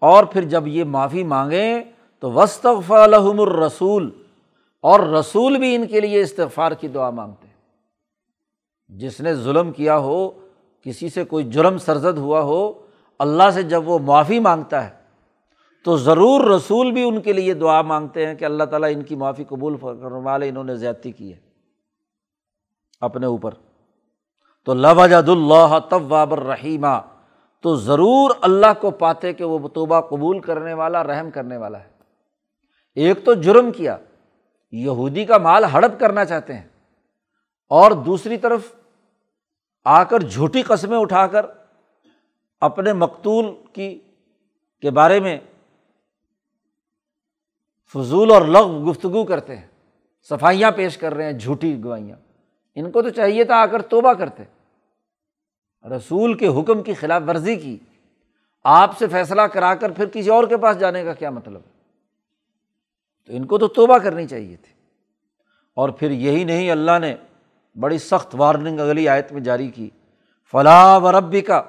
اور 0.00 0.24
پھر 0.24 0.42
جب 0.42 0.66
یہ 0.66 0.84
معافی 0.84 1.24
مانگیں 1.24 1.82
تو 2.18 2.32
وسط 2.32 2.66
فلحم 2.86 3.40
الرسول۔ 3.40 4.10
اور 4.80 5.00
رسول 5.00 5.58
بھی 5.58 5.74
ان 5.74 5.86
کے 5.86 6.00
لیے 6.00 6.20
استغفار 6.20 6.72
کی 6.72 6.88
دعا 6.88 7.10
مانگتے 7.10 7.46
ہیں۔ 7.46 7.54
جس 8.88 9.20
نے 9.20 9.34
ظلم 9.34 9.72
کیا 9.72 9.98
ہو، 9.98 10.30
کسی 10.82 11.08
سے 11.08 11.24
کوئی 11.24 11.44
جرم 11.44 11.78
سرزد 11.78 12.18
ہوا 12.18 12.40
ہو، 12.40 12.72
اللہ 13.18 13.42
سے 13.54 13.62
جب 13.62 13.88
وہ 13.88 13.98
معافی 13.98 14.38
مانگتا 14.38 14.84
ہے، 14.84 14.90
تو 15.84 15.96
ضرور 15.96 16.40
رسول 16.40 16.92
بھی 16.92 17.08
ان 17.08 17.20
کے 17.20 17.32
لیے 17.32 17.54
دعا 17.54 17.82
مانگتے 17.82 18.26
ہیں 18.26 18.34
کہ 18.34 18.44
اللہ 18.44 18.64
تعالیٰ 18.64 18.90
ان 18.92 19.02
کی 19.02 19.16
معافی 19.16 19.44
قبول 19.44 19.76
فرما 19.80 20.36
لے، 20.36 20.48
انہوں 20.48 20.64
نے 20.64 20.76
زیادتی 20.76 21.12
کی 21.12 21.32
ہے۔ 21.32 21.38
اپنے 23.00 23.26
اوپر۔ 23.26 23.54
تو 24.64 24.74
لوجد 24.74 25.28
اللہ 25.28 25.78
طواب 25.88 26.32
الرحیمہ 26.32 27.00
تو 27.62 27.76
ضرور 27.76 28.30
اللہ 28.40 28.80
کو 28.80 28.90
پاتے 28.90 29.32
کہ 29.32 29.44
وہ 29.44 29.68
توبہ 29.68 30.00
قبول 30.00 30.40
کرنے 30.40 30.74
والا، 30.74 31.04
رحم 31.04 31.30
کرنے 31.30 31.56
والا 31.56 31.80
ہے۔ 31.80 31.88
ایک 32.94 33.24
تو 33.24 33.34
جرم 33.34 33.72
کیا، 33.72 33.96
یہودی 34.70 35.24
کا 35.24 35.38
مال 35.38 35.64
ہڑپ 35.64 36.00
کرنا 36.00 36.24
چاہتے 36.24 36.54
ہیں۔ 36.54 36.68
اور 37.68 37.90
دوسری 37.90 38.36
طرف 38.36 38.60
آ 39.84 40.04
کر 40.04 40.20
جھوٹی 40.20 40.62
قسمیں 40.62 40.98
اٹھا 40.98 41.26
کر 41.26 41.46
اپنے 42.60 42.92
مقتول 42.92 43.46
کی، 43.72 44.00
کے 44.80 44.90
بارے 44.90 45.20
میں 45.20 45.38
فضول 47.94 48.30
اور 48.30 48.42
لغ 48.42 48.90
گفتگو 48.90 49.24
کرتے 49.24 49.56
ہیں۔ 49.56 49.66
صفائیاں 50.22 50.70
پیش 50.70 50.98
کر 50.98 51.14
رہے 51.14 51.24
ہیں، 51.24 51.32
جھوٹی 51.32 51.84
گوائیاں 51.84 52.16
ان 52.74 52.90
کو 52.90 53.02
تو 53.02 53.08
چاہیے 53.08 53.44
تھا 53.44 53.54
آ 53.54 53.66
کر 53.66 53.82
توبہ 53.82 54.12
کرتے۔ 54.12 54.42
رسول 55.84 56.34
کے 56.34 56.46
حکم 56.46 56.82
کی 56.82 56.94
خلاف 56.94 57.22
ورزی 57.28 57.56
کی۔ 57.56 57.78
آپ 58.64 58.98
سے 58.98 59.06
فیصلہ 59.06 59.42
کرا 59.42 59.74
کر 59.74 59.90
پھر 59.90 60.06
کسی 60.06 60.30
اور 60.30 60.44
کے 60.44 60.56
پاس 60.56 60.80
جانے 60.80 61.04
کا 61.04 61.14
کیا 61.14 61.30
مطلب؟ 61.30 61.60
تو 63.26 63.32
ان 63.32 63.44
کو 63.44 63.58
تو 63.58 63.68
توبہ 63.68 63.98
کرنی 63.98 64.26
چاہیے 64.26 64.56
تھی۔ 64.56 64.72
اور 65.74 65.88
پھر 65.88 66.10
یہی 66.10 66.44
نہیں 66.44 66.70
اللہ 66.70 66.98
نے 67.00 67.16
بڑی 67.80 67.98
سخت 67.98 68.34
وارننگ 68.38 68.80
اگلی 68.80 69.08
آیت 69.08 69.32
میں 69.32 69.40
جاری 69.40 69.68
کی۔ 69.68 69.90
فلاح 70.52 70.98
و 70.98 71.12
ربی 71.12 71.40
کا 71.40 71.62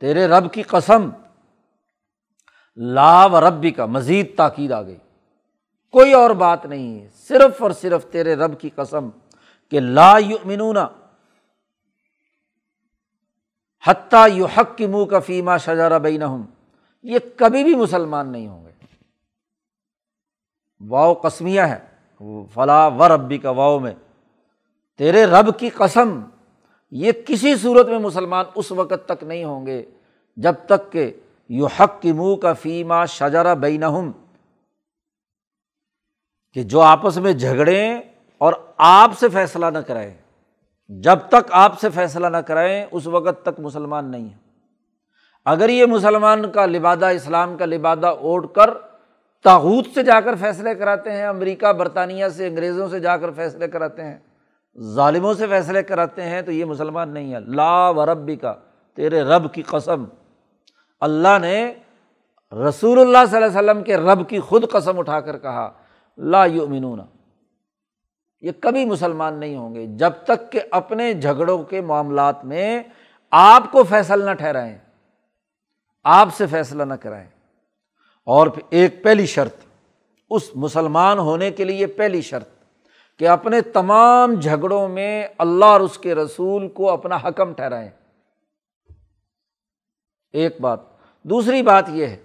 تیرے 0.00 0.26
رب 0.26 0.52
کی 0.52 0.62
قسم، 0.62 1.08
لا 2.76 3.26
و 3.26 3.40
ربی 3.40 3.70
کا 3.70 3.86
مزید 3.86 4.36
تاکید 4.36 4.72
آ 4.72 4.82
گئی۔ 4.82 4.96
کوئی 5.90 6.12
اور 6.12 6.30
بات 6.30 6.66
نہیں 6.66 7.00
ہے۔ 7.00 7.08
صرف 7.14 7.62
اور 7.62 7.70
صرف 7.70 8.06
تیرے 8.10 8.34
رب 8.34 8.60
کی 8.60 8.70
قسم 8.74 9.08
کہ 9.70 9.80
لا 9.80 10.18
یؤمنون 10.18 10.76
حتیٰ 13.86 14.30
یو 14.32 14.46
حق 14.46 14.76
کی 14.76 14.86
منہ 14.86 15.04
کا 15.04 15.18
فیما 15.18 15.56
شجارہ 15.56 15.98
بین 15.98 16.22
یہ 17.02 17.18
کبھی 17.36 17.64
بھی 17.64 17.74
مسلمان 17.74 18.32
نہیں 18.32 18.48
ہوں 18.48 18.64
گے۔ 18.64 18.70
واؤ 20.88 21.14
قسمیہ 21.14 21.60
ہے 21.60 21.78
فلاں 22.54 22.90
و 22.90 23.08
ربی 23.08 23.38
کا 23.38 23.50
واؤ 23.50 23.78
میں۔ 23.78 23.94
تیرے 24.98 25.24
رب 25.24 25.58
کی 25.58 25.68
قسم، 25.68 26.20
یہ 26.90 27.12
کسی 27.26 27.56
صورت 27.56 27.86
میں 27.86 27.98
مسلمان 27.98 28.44
اس 28.54 28.72
وقت 28.72 29.08
تک 29.08 29.24
نہیں 29.24 29.44
ہوں 29.44 29.66
گے 29.66 29.84
جب 30.36 30.54
تک 30.66 30.92
کہ 30.92 31.20
یو 31.48 31.66
حق 31.66 32.02
کی 32.02 32.12
منہ 32.12 32.36
کا 32.36 32.52
فیما 32.52 33.04
شجرا 33.04 33.54
بین 33.54 34.12
کہ 36.52 36.62
جو 36.62 36.80
آپس 36.80 37.16
میں 37.16 37.32
جھگڑیں 37.32 38.02
اور 38.38 38.52
آپ 38.76 39.10
سے 39.18 39.28
فیصلہ 39.28 39.66
نہ 39.66 39.78
کرائیں۔ 39.78 40.21
جب 41.00 41.18
تک 41.28 41.48
آپ 41.50 41.80
سے 41.80 41.90
فیصلہ 41.90 42.26
نہ 42.26 42.36
کرائیں، 42.36 42.86
اس 42.90 43.06
وقت 43.06 43.42
تک 43.42 43.60
مسلمان 43.60 44.10
نہیں 44.10 44.24
ہے 44.24 44.36
اگر 45.44 45.68
یہ 45.68 45.86
مسلمان 45.86 46.50
کا 46.50 46.66
لبادہ، 46.66 47.06
اسلام 47.06 47.56
کا 47.56 47.64
لبادہ 47.64 48.06
اوڑھ 48.06 48.46
کر 48.54 48.70
تاحود 49.44 49.86
سے 49.94 50.02
جا 50.02 50.20
کر 50.20 50.34
فیصلے 50.34 50.74
کراتے 50.74 51.12
ہیں، 51.12 51.26
امریکہ، 51.26 51.72
برطانیہ 51.72 52.28
سے، 52.28 52.46
انگریزوں 52.46 52.88
سے 52.88 53.00
جا 53.00 53.16
کر 53.16 53.30
فیصلے 53.30 53.68
کراتے 53.68 54.04
ہیں، 54.04 54.18
ظالموں 54.80 55.34
سے 55.34 55.46
فیصلے 55.46 55.82
کراتے 55.82 56.22
ہیں، 56.22 56.42
تو 56.42 56.52
یہ 56.52 56.64
مسلمان 56.64 57.08
نہیں 57.08 57.34
ہے 57.34 57.40
لا 57.40 57.90
و 57.90 58.06
ربی 58.06 58.36
کا 58.36 58.54
تیرے 58.94 59.22
رب 59.22 59.54
کی 59.54 59.62
قسم۔ 59.62 60.04
اللہ 61.00 61.38
نے 61.40 61.74
رسول 62.52 63.00
اللہ 63.00 63.18
صلی 63.30 63.36
اللہ 63.36 63.58
علیہ 63.58 63.70
وسلم 63.70 63.82
کے 63.82 63.96
رب 63.96 64.28
کی 64.28 64.40
خود 64.40 64.70
قسم 64.70 64.98
اٹھا 64.98 65.20
کر 65.20 65.38
کہا، 65.38 65.70
لا 66.16 66.44
یؤمنون۔ 66.44 67.00
یہ 68.42 68.52
کبھی 68.60 68.84
مسلمان 68.84 69.34
نہیں 69.34 69.56
ہوں 69.56 69.74
گے 69.74 69.86
جب 69.86 70.10
تک 70.24 70.52
کہ 70.52 70.60
اپنے 70.70 71.14
جھگڑوں 71.14 71.62
کے 71.62 71.80
معاملات 71.80 72.44
میں 72.44 72.82
آپ 73.30 73.72
کو 73.72 73.82
فیصل 73.82 74.24
نہ 74.24 74.30
ٹھہرائیں، 74.30 74.78
آپ 76.04 76.28
سے 76.36 76.46
فیصلہ 76.46 76.82
نہ 76.82 76.94
کرائیں۔ 76.94 77.30
اور 78.26 78.46
پھر 78.46 78.62
ایک 78.70 79.04
پہلی 79.04 79.26
شرط، 79.26 79.56
اس 80.30 80.50
مسلمان 80.54 81.18
ہونے 81.18 81.50
کے 81.50 81.64
لیے 81.64 81.86
پہلی 81.86 82.22
شرط 82.22 82.48
کہ 83.18 83.28
اپنے 83.28 83.60
تمام 83.60 84.34
جھگڑوں 84.34 84.88
میں 84.88 85.28
اللہ 85.38 85.64
اور 85.64 85.80
اس 85.80 85.98
کے 85.98 86.14
رسول 86.14 86.68
کو 86.68 86.90
اپنا 86.90 87.16
حکم 87.16 87.54
ٹھہرائیں۔ 87.54 87.90
ایک 90.32 90.60
بات، 90.60 90.80
دوسری 91.22 91.62
بات 91.62 91.84
یہ 91.88 92.06
ہے 92.06 92.16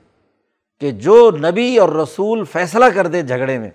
کہ 0.80 0.92
جو 0.92 1.32
نبی 1.32 1.78
اور 1.78 1.90
رسول 1.90 2.44
فیصلہ 2.44 2.86
کر 2.86 3.08
دے 3.08 3.22
جھگڑے 3.22 3.60
میں 3.60 3.72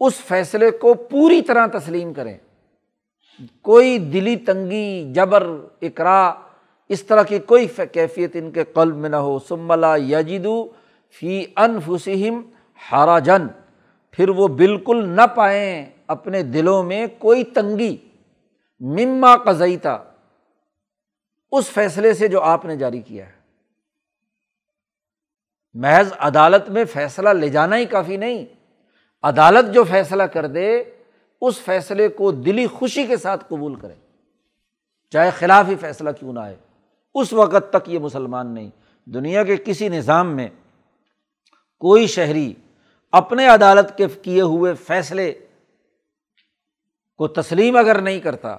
اس 0.00 0.14
فیصلے 0.14 0.70
کو 0.70 0.94
پوری 0.94 1.42
طرح 1.42 1.66
تسلیم 1.66 2.12
کریں۔ 2.14 2.38
کوئی 3.62 3.98
دلی 3.98 4.36
تنگی، 4.36 5.12
جبر 5.12 5.46
اقرا 5.82 6.34
اس 6.88 7.02
طرح 7.02 7.22
کی 7.22 7.38
کوئی 7.38 7.66
کیفیت 7.92 8.30
ان 8.34 8.50
کے 8.50 8.64
قلب 8.64 8.96
میں 8.96 9.10
نہ 9.10 9.16
ہو۔ 9.16 9.38
سملا 9.38 9.96
یجدو 9.96 10.68
فی 11.20 11.44
انفسم 11.56 12.40
ہارا 12.92 13.18
جن 13.18 13.46
پھر 14.10 14.28
وہ 14.28 14.48
بالکل 14.48 15.08
نہ 15.08 15.26
پائیں 15.34 15.86
اپنے 16.06 16.42
دلوں 16.42 16.82
میں 16.82 17.06
کوئی 17.18 17.44
تنگی۔ 17.44 17.96
مما 18.80 19.36
قزیتا 19.36 19.98
اس 21.52 21.70
فیصلے 21.70 22.14
سے 22.14 22.28
جو 22.28 22.42
آپ 22.42 22.64
نے 22.64 22.76
جاری 22.76 23.00
کیا 23.00 23.26
ہے۔ 23.26 23.32
محض 25.74 26.12
عدالت 26.18 26.68
میں 26.68 26.84
فیصلہ 26.84 27.28
لے 27.28 27.48
جانا 27.48 27.76
ہی 27.76 27.84
کافی 27.84 28.16
نہیں۔ 28.16 28.55
عدالت 29.22 29.74
جو 29.74 29.84
فیصلہ 29.84 30.22
کر 30.22 30.46
دے، 30.46 30.84
اس 31.40 31.58
فیصلے 31.58 32.08
کو 32.08 32.32
دلی 32.32 32.66
خوشی 32.66 33.06
کے 33.06 33.16
ساتھ 33.16 33.44
قبول 33.48 33.74
کرے۔ 33.74 33.94
چاہے 35.10 35.30
خلاف 35.30 35.68
ہی 35.68 35.76
فیصلہ 35.76 36.10
کیوں 36.10 36.32
نہ 36.32 36.40
آئے۔ 36.40 36.56
اس 37.14 37.32
وقت 37.32 37.72
تک 37.72 37.88
یہ 37.88 37.98
مسلمان 37.98 38.54
نہیں۔ 38.54 38.70
دنیا 39.04 39.44
کے 39.44 39.56
کسی 39.56 39.88
نظام 39.88 40.36
میں 40.36 40.48
کوئی 41.78 42.06
شہری 42.06 42.54
اپنے 43.12 43.46
عدالت 43.46 43.96
کے 43.96 44.06
کیے 44.22 44.40
ہوئے 44.40 44.74
فیصلے 44.74 45.46
کو 47.18 47.28
تسلیم 47.28 47.76
اگر 47.76 48.00
نہیں 48.00 48.20
کرتا، 48.20 48.56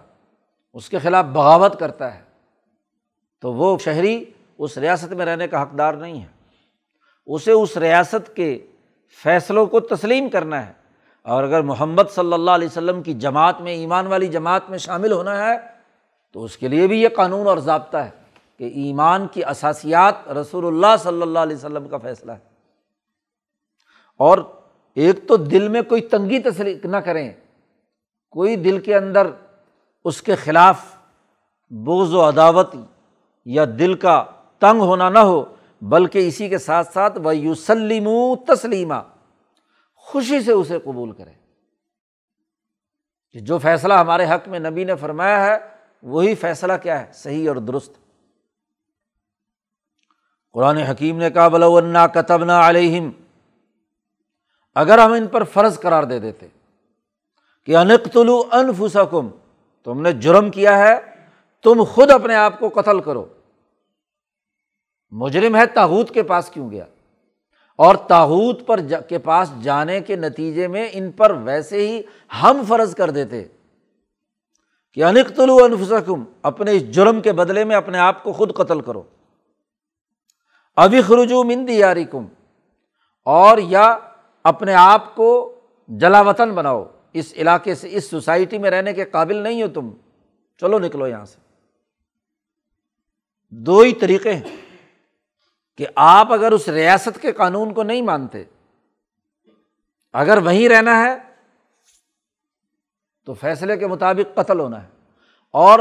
اس 0.73 0.89
کے 0.89 0.99
خلاف 0.99 1.25
بغاوت 1.25 1.79
کرتا 1.79 2.15
ہے، 2.15 2.21
تو 3.39 3.53
وہ 3.53 3.77
شہری 3.77 4.25
اس 4.57 4.77
ریاست 4.77 5.13
میں 5.13 5.25
رہنے 5.25 5.47
کا 5.47 5.63
حقدار 5.63 5.93
نہیں 5.93 6.21
ہے۔ 6.21 6.27
اسے 7.25 7.51
اس 7.51 7.77
ریاست 7.77 8.35
کے 8.35 8.65
فیصلوں 9.23 9.65
کو 9.65 9.79
تسلیم 9.79 10.29
کرنا 10.29 10.67
ہے۔ 10.67 10.73
اور 11.23 11.43
اگر 11.43 11.61
محمد 11.61 12.03
صلی 12.09 12.33
اللہ 12.33 12.51
علیہ 12.51 12.67
وسلم 12.67 13.03
کی 13.03 13.13
جماعت 13.13 13.61
میں، 13.61 13.71
ایمان 13.71 14.07
والی 14.07 14.27
جماعت 14.27 14.69
میں 14.69 14.77
شامل 14.77 15.11
ہونا 15.11 15.45
ہے، 15.45 15.57
تو 16.33 16.43
اس 16.43 16.57
کے 16.57 16.67
لیے 16.67 16.87
بھی 16.87 17.01
یہ 17.01 17.09
قانون 17.09 17.47
اور 17.47 17.57
ضابطہ 17.57 17.97
ہے 17.97 18.09
کہ 18.57 18.63
ایمان 18.63 19.27
کی 19.27 19.43
اثاسیات 19.43 20.29
رسول 20.29 20.67
اللہ 20.67 20.97
صلی 20.99 21.21
اللہ 21.21 21.39
علیہ 21.39 21.55
وسلم 21.55 21.87
کا 21.87 21.97
فیصلہ 21.97 22.31
ہے۔ 22.31 22.47
اور 24.17 24.37
ایک 24.95 25.27
تو 25.27 25.37
دل 25.37 25.67
میں 25.67 25.81
کوئی 25.81 26.01
تنگی 26.01 26.39
تسلیم 26.39 26.89
نہ 26.89 26.97
کریں۔ 26.97 27.31
کوئی 28.31 28.55
دل 28.55 28.79
کے 28.79 28.95
اندر 28.95 29.27
اس 30.05 30.21
کے 30.21 30.35
خلاف 30.35 30.81
بوز 31.69 32.13
و 32.13 32.27
عداوت 32.27 32.75
یا 33.45 33.65
دل 33.79 33.93
کا 33.93 34.23
تنگ 34.59 34.79
ہونا 34.79 35.09
نہ 35.09 35.19
ہو۔ 35.19 35.45
بلکہ 35.81 36.27
اسی 36.27 36.49
کے 36.49 36.57
ساتھ 36.57 36.93
ساتھ 36.93 37.17
وہ 37.23 37.35
یوسلم 37.35 38.09
تسلیمہ 38.47 38.93
خوشی 39.95 40.41
سے 40.41 40.51
اسے 40.51 40.79
قبول 40.79 41.11
کرے 41.11 41.31
کہ 43.31 43.39
جو 43.39 43.57
فیصلہ 43.57 43.93
ہمارے 43.93 44.25
حق 44.25 44.47
میں 44.47 44.59
نبی 44.59 44.83
نے 44.83 44.95
فرمایا 44.95 45.45
ہے، 45.45 45.57
وہی 46.03 46.35
فیصلہ 46.35 46.73
کیا 46.83 47.07
ہے؟ 47.07 47.13
صحیح 47.13 47.47
اور 47.47 47.55
درست۔ 47.55 47.91
قرآن 50.53 50.77
حکیم 50.77 51.17
نے 51.17 51.29
کہا 51.29 51.47
بلونا 51.47 52.07
کتب 52.07 52.43
نہ 52.43 52.51
علیہم 52.51 53.11
اگر 54.75 54.97
ہم 54.97 55.11
ان 55.11 55.27
پر 55.27 55.43
فرض 55.43 55.79
قرار 55.79 56.03
دے 56.03 56.19
دیتے 56.19 56.47
کہ 57.63 57.75
انقتلو 57.75 58.43
انفسکم، 58.51 59.29
تم 59.83 60.01
نے 60.01 60.11
جرم 60.11 60.51
کیا 60.51 60.77
ہے، 60.77 60.95
تم 61.63 61.83
خود 61.83 62.11
اپنے 62.11 62.35
آپ 62.35 62.59
کو 62.59 62.69
قتل 62.69 62.99
کرو۔ 62.99 63.25
مجرم 65.11 65.55
ہے 65.55 65.65
تاحود 65.65 66.09
کے 66.09 66.23
پاس 66.23 66.49
کیوں 66.49 66.71
گیا؟ 66.71 66.85
اور 67.75 67.95
تاحود 67.95 68.65
پر 68.65 68.79
جا 68.79 68.99
کے 68.99 69.17
پاس 69.17 69.51
جانے 69.61 70.01
کے 70.01 70.15
نتیجے 70.15 70.67
میں 70.67 70.89
ان 70.91 71.11
پر 71.11 71.31
ویسے 71.31 71.87
ہی 71.87 72.01
ہم 72.41 72.61
فرض 72.67 72.95
کر 72.95 73.09
دیتے۔ 73.09 73.43
کہ 74.93 75.03
انقتل 75.03 75.49
انفسکم، 75.49 76.23
اپنے 76.41 76.71
اس 76.71 76.91
جرم 76.91 77.21
کے 77.21 77.33
بدلے 77.33 77.63
میں 77.63 77.75
اپنے 77.75 77.97
آپ 77.97 78.23
کو 78.23 78.33
خود 78.33 78.53
قتل 78.55 78.81
کرو۔ 78.81 79.03
ابھی 80.75 81.01
خرجو 81.01 81.43
مندی 81.43 81.73
یاری 81.73 82.05
کم 82.05 82.25
اور 83.25 83.57
یا 83.57 83.97
اپنے 84.43 84.73
آپ 84.73 85.15
کو 85.15 85.59
جلا 85.87 86.21
وطن 86.21 86.51
بناؤ۔ 86.51 86.85
اس 87.13 87.33
علاقے 87.35 87.75
سے، 87.75 87.87
اس 87.91 88.09
سوسائٹی 88.09 88.57
میں 88.57 88.71
رہنے 88.71 88.93
کے 88.93 89.05
قابل 89.05 89.35
نہیں 89.35 89.63
ہو 89.63 89.67
تم۔ 89.67 89.89
چلو 90.61 90.79
نکلو 90.79 91.07
یہاں 91.07 91.25
سے۔ 91.25 91.37
دو 93.49 93.79
ہی 93.79 93.93
طریقے 93.93 94.33
ہیں۔ 94.33 94.66
کہ 95.77 95.87
آپ 95.95 96.33
اگر 96.33 96.51
اس 96.51 96.69
ریاست 96.69 97.21
کے 97.21 97.31
قانون 97.31 97.73
کو 97.73 97.83
نہیں 97.83 98.01
مانتے، 98.01 98.43
اگر 100.13 100.37
وہیں 100.37 100.69
رہنا 100.69 101.03
ہے، 101.03 101.17
تو 103.25 103.33
فیصلے 103.33 103.77
کے 103.77 103.87
مطابق 103.87 104.35
قتل 104.35 104.59
ہونا 104.59 104.83
ہے۔ 104.83 104.87
اور 105.51 105.79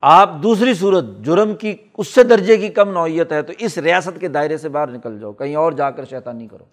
آپ 0.00 0.30
دوسری 0.42 0.74
صورت، 0.74 1.04
جرم 1.20 1.54
کی، 1.54 1.76
اس 1.98 2.08
سے 2.08 2.22
درجے 2.22 2.56
کی 2.56 2.68
کم 2.68 2.90
نوعیت 2.90 3.32
ہے، 3.32 3.42
تو 3.42 3.52
اس 3.58 3.78
ریاست 3.78 4.20
کے 4.20 4.28
دائرے 4.28 4.58
سے 4.58 4.68
باہر 4.68 4.90
نکل 4.90 5.18
جاؤ، 5.20 5.32
کہیں 5.32 5.56
اور 5.56 5.72
جا 5.72 5.90
کر 5.90 6.04
شیطانی 6.04 6.48
کرو۔ 6.48 6.64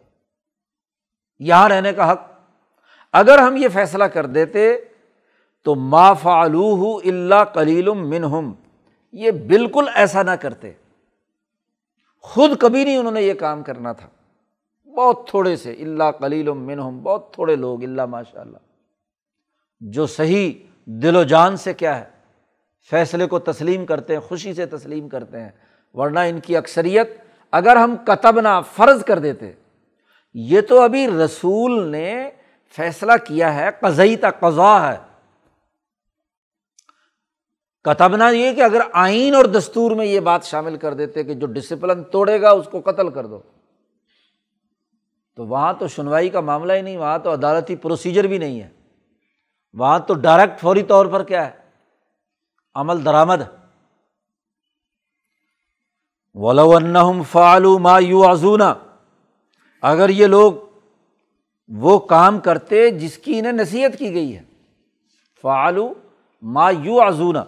یہاں 1.40 1.70
رہنے 1.70 1.94
کا 1.94 2.12
حق۔ 2.12 2.22
اگر 3.14 3.38
ہم 3.38 3.58
یہ 3.58 3.68
فیصلہ 3.70 4.04
کر 4.04 4.26
دیتے، 4.26 4.78
تو 5.64 5.76
ما 5.76 6.14
فعلوہ 6.14 7.00
اللہ 7.06 7.44
کلیل 7.54 7.90
منہم۔ 7.90 8.54
یہ 9.12 9.32
بالکل 9.32 9.86
ایسا 9.94 10.24
نہ 10.24 10.32
کرتے۔ 10.32 10.74
خود 12.22 12.58
کبھی 12.60 12.84
نہیں 12.84 12.98
انہوں 12.98 13.12
نے 13.12 13.22
یہ 13.22 13.34
کام 13.34 13.64
کرنا 13.64 13.94
تھا۔ 13.94 14.08
بہت 14.90 15.28
تھوڑے 15.28 15.56
سے 15.56 15.72
اللہ 15.72 16.12
کلیل 16.20 16.50
منہم، 16.50 17.04
بہت 17.04 17.34
تھوڑے 17.34 17.56
لوگ 17.56 17.84
اللہ 17.84 18.06
ماشاء 18.06 18.42
اللہ 18.42 18.58
جو 19.80 20.08
صحیح 20.08 20.54
دل 20.86 21.16
و 21.16 21.24
جان 21.24 21.58
سے 21.58 21.74
کیا 21.74 22.00
ہے، 22.00 22.06
فیصلے 22.90 23.28
کو 23.28 23.40
تسلیم 23.40 23.86
کرتے 23.86 24.14
ہیں، 24.14 24.22
خوشی 24.22 24.54
سے 24.54 24.66
تسلیم 24.66 25.10
کرتے 25.10 25.42
ہیں۔ 25.42 25.50
ورنہ 25.94 26.20
ان 26.20 26.40
کی 26.40 26.58
اکثریت 26.58 27.10
اگر 27.52 27.76
ہم 27.76 27.96
کتبنا 28.06 28.62
فرض 28.62 29.04
کر 29.04 29.20
دیتے۔ 29.20 29.52
یہ 30.34 30.62
تو 30.62 30.82
ابھی 30.82 31.08
رسول 31.08 31.88
نے 31.88 32.30
فیصلہ 32.76 33.12
کیا 33.28 33.56
ہے 33.56 33.70
قزئی 33.80 34.16
تا 34.16 34.30
قضا 34.30 34.94
ہے۔ 34.94 35.11
کتبنا 37.84 38.30
یہ 38.30 38.54
کہ 38.54 38.62
اگر 38.62 38.82
آئین 38.94 39.36
اور 39.36 39.46
دستور 39.46 39.92
میں 39.92 40.06
یہ 40.06 40.20
بات 40.20 40.44
شامل 40.44 40.78
کر 40.78 40.94
دیتے 40.94 41.24
کہ 41.24 41.34
جو 41.34 41.48
ڈسپلن 41.48 42.04
توڑے 42.04 42.42
گا 42.42 42.50
اس 42.50 42.68
کو 42.72 42.82
قتل 42.82 43.10
کر 43.10 43.26
دو، 43.26 43.40
تو 45.36 45.46
وہاں 45.46 45.74
تو 45.80 45.88
سنوائی 45.88 46.30
کا 46.30 46.40
معاملہ 46.40 46.74
ہی 46.74 46.82
نہیں، 46.82 46.98
وہاں 46.98 47.20
تو 47.20 47.34
عدالتی 47.34 47.76
پروسیجر 47.76 48.24
بھی 48.24 48.38
نہیں 48.38 48.62
ہے۔ 48.62 48.70
وہاں 49.74 50.00
تو 50.00 50.14
ڈائریکٹ 50.14 50.62
فوری 50.62 50.84
طور 50.84 51.06
پر 51.06 51.24
کیا 51.24 51.46
ہے؟ 51.46 51.52
عمل 52.76 53.06
درآمد۔ 53.06 53.42
ولو 56.34 57.24
فعلو 57.24 57.80
ما 57.80 58.00
یو 58.00 58.24
ازونا 58.24 58.74
اگر 59.82 60.10
یہ 60.10 60.28
لوگ 60.28 60.54
وہ 61.68 62.00
کام 62.00 62.40
کرتے 62.40 62.90
جس 62.90 63.18
کی 63.18 63.40
انہیں 63.40 63.52
نصیحت 63.52 64.00
کی 64.00 64.14
گئی 64.14 64.38
ہے۔ 64.38 64.44
فعلو 65.42 65.94
ما 66.42 66.70
یو 66.70 67.02
ازونا 67.02 67.44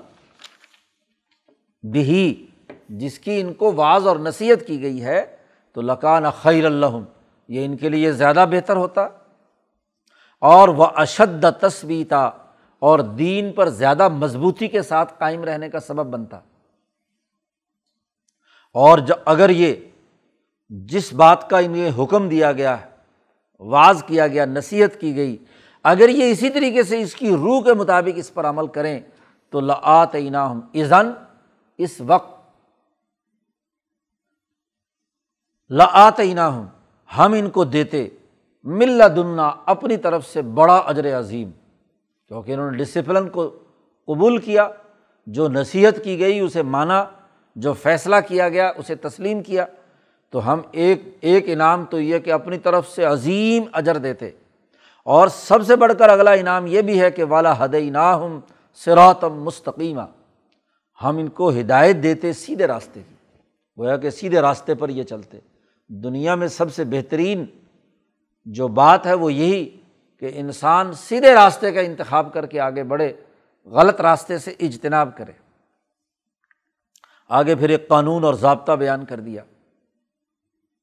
بھی 1.84 2.48
جس 2.90 3.20
کی 3.20 3.42
ان 3.42 3.54
کو 3.54 3.74
واض 3.76 4.08
اور 4.08 4.16
نصیحت 4.16 4.68
کی 4.68 4.82
گئی 4.82 5.04
ہے، 5.04 5.36
تو 5.72 5.82
لکان 5.82 6.24
خیر 6.42 6.66
اللہ 6.66 7.00
یہ 7.48 7.66
ان 7.66 7.78
کے 7.78 7.90
لیے 7.90 8.12
زیادہ 8.12 8.46
بہتر 8.52 8.76
ہوتا۔ 8.76 9.08
اور 10.42 10.70
وہ 10.70 10.86
اشد 10.96 11.46
تصویتا 11.62 12.30
اور 12.80 13.00
دین 13.00 13.52
پر 13.52 13.70
زیادہ 13.70 14.10
مضبوطی 14.10 14.68
کے 14.68 14.82
ساتھ 14.82 15.14
قائم 15.20 15.44
رہنے 15.44 15.70
کا 15.70 15.80
سبب 15.80 16.06
بنتا۔ 16.06 16.40
اور 18.74 18.98
جو 18.98 19.14
اگر 19.26 19.50
یہ 19.50 19.74
جس 20.70 21.14
بات 21.14 21.50
کا 21.50 21.58
انہیں 21.58 22.04
حکم 22.04 22.30
دیا 22.30 22.52
گیا 22.52 22.82
ہے 22.82 22.86
واز 23.60 24.04
کیا 24.08 24.28
گیا، 24.28 24.46
نصیحت 24.46 25.02
کی 25.02 25.16
گئی، 25.16 25.38
اگر 25.84 26.10
یہ 26.10 26.32
اسی 26.32 26.50
طریقے 26.50 26.84
سے 26.84 27.02
اس 27.02 27.16
کی 27.16 27.30
روح 27.30 27.64
کے 27.64 27.74
مطابق 27.74 28.14
اس 28.16 28.34
پر 28.34 28.46
عمل 28.46 28.68
کریں، 28.68 29.00
تو 29.50 29.60
لآت 29.60 30.16
ہم 30.16 30.60
ایزن 30.74 31.12
اس 31.78 32.02
وقت 32.02 32.44
لآت 35.70 36.20
ہوں 36.50 36.66
ہم 37.18 37.34
ان 37.34 37.50
کو 37.50 37.64
دیتے 37.64 38.10
مل 38.64 39.02
دننا 39.16 39.54
اپنی 39.66 39.98
طرف 39.98 40.28
سے 40.28 40.42
بڑا 40.42 40.76
اجر 40.76 41.20
عظیم۔ 41.20 41.52
کیونکہ 42.28 42.52
انہوں 42.52 42.72
نے 42.72 42.78
ڈسپلن 42.78 43.30
کو 43.30 43.60
قبول 44.06 44.38
کیا، 44.38 44.68
جو 45.28 45.48
نصیحت 45.48 45.94
کی 46.04 46.20
گئی، 46.20 46.40
اسے 46.40 46.62
مانا، 46.62 47.06
جو 47.56 47.74
فیصلہ 47.74 48.16
کیا 48.28 48.50
گیا، 48.50 48.72
اسے 48.78 48.96
تسلیم 48.96 49.44
کیا۔ 49.44 49.66
تو 50.30 50.54
ہم 50.54 50.62
ایک 50.72 51.02
ایک 51.22 51.44
انعام 51.48 51.86
تو 51.86 52.00
یہ 52.00 52.20
کہ 52.20 52.32
اپنی 52.32 52.58
طرف 52.58 52.90
سے 52.90 53.04
عظیم 53.04 53.64
اجر 53.72 53.98
دیتے۔ 53.98 54.32
اور 55.04 55.28
سب 55.28 55.66
سے 55.66 55.76
بڑھ 55.76 55.94
کر 56.00 56.10
اگلا 56.10 56.32
انعام 56.32 56.68
یہ 56.68 56.82
بھی 56.82 57.02
ہے 57.02 57.12
کہ 57.12 57.24
والا 57.24 57.54
حد 57.58 57.76
ہم 57.96 58.40
سراتم 58.74 59.44
مستقیمہ 59.44 60.02
ہم 61.04 61.18
ان 61.18 61.28
کو 61.28 61.50
ہدایت 61.50 61.96
دیتے 62.04 62.34
سیدھے 62.34 62.68
راستے 62.68 63.02
کی۔ 63.10 63.16
گویا 63.78 63.98
کہ 63.98 64.10
سیدھے 64.10 64.42
راستے 64.42 64.76
پر 64.76 64.90
یہ 64.90 65.04
چلتے۔ 65.04 65.40
دنیا 65.88 66.36
میں 66.36 66.48
سب 66.48 66.74
سے 66.74 66.84
بہترین 66.84 67.46
جو 68.46 68.68
بات 68.68 69.06
ہے 69.06 69.14
وہ 69.14 69.34
یہی 69.34 69.82
کہ 70.20 70.32
انسان 70.34 70.94
سیدھے 70.94 71.34
راستے 71.34 71.72
کا 71.72 71.82
انتخاب 71.82 72.34
کر 72.34 72.46
کے 72.46 72.60
آگے 72.60 72.84
بڑھے، 72.84 73.14
غلط 73.66 74.02
راستے 74.02 74.38
سے 74.38 74.52
اجتناب 74.60 75.18
کرے۔ 75.18 75.32
آگے 77.30 77.56
پھر 77.56 77.70
ایک 77.70 77.88
قانون 77.88 78.24
اور 78.24 78.34
ضابطہ 78.34 78.72
بیان 78.72 79.06
کر 79.06 79.20
دیا۔ 79.20 79.44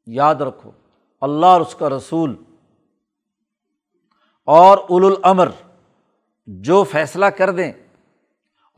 یاد 0.06 0.34
رکھو، 0.34 0.70
اللہ 1.20 1.46
اور 1.46 1.60
اس 1.60 1.74
کا 1.74 1.88
رسول 1.88 2.36
اور 4.44 4.78
اول 4.88 5.04
الامر 5.04 5.48
جو 6.46 6.84
فیصلہ 6.84 7.26
کر 7.26 7.50
دیں 7.50 7.72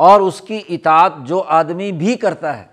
اور 0.02 0.20
اس 0.20 0.40
کی 0.40 0.62
اطاعت 0.68 1.12
جو 1.18 1.42
آدمی 1.42 1.92
بھی 1.92 2.16
کرتا 2.16 2.58
ہے، 2.58 2.66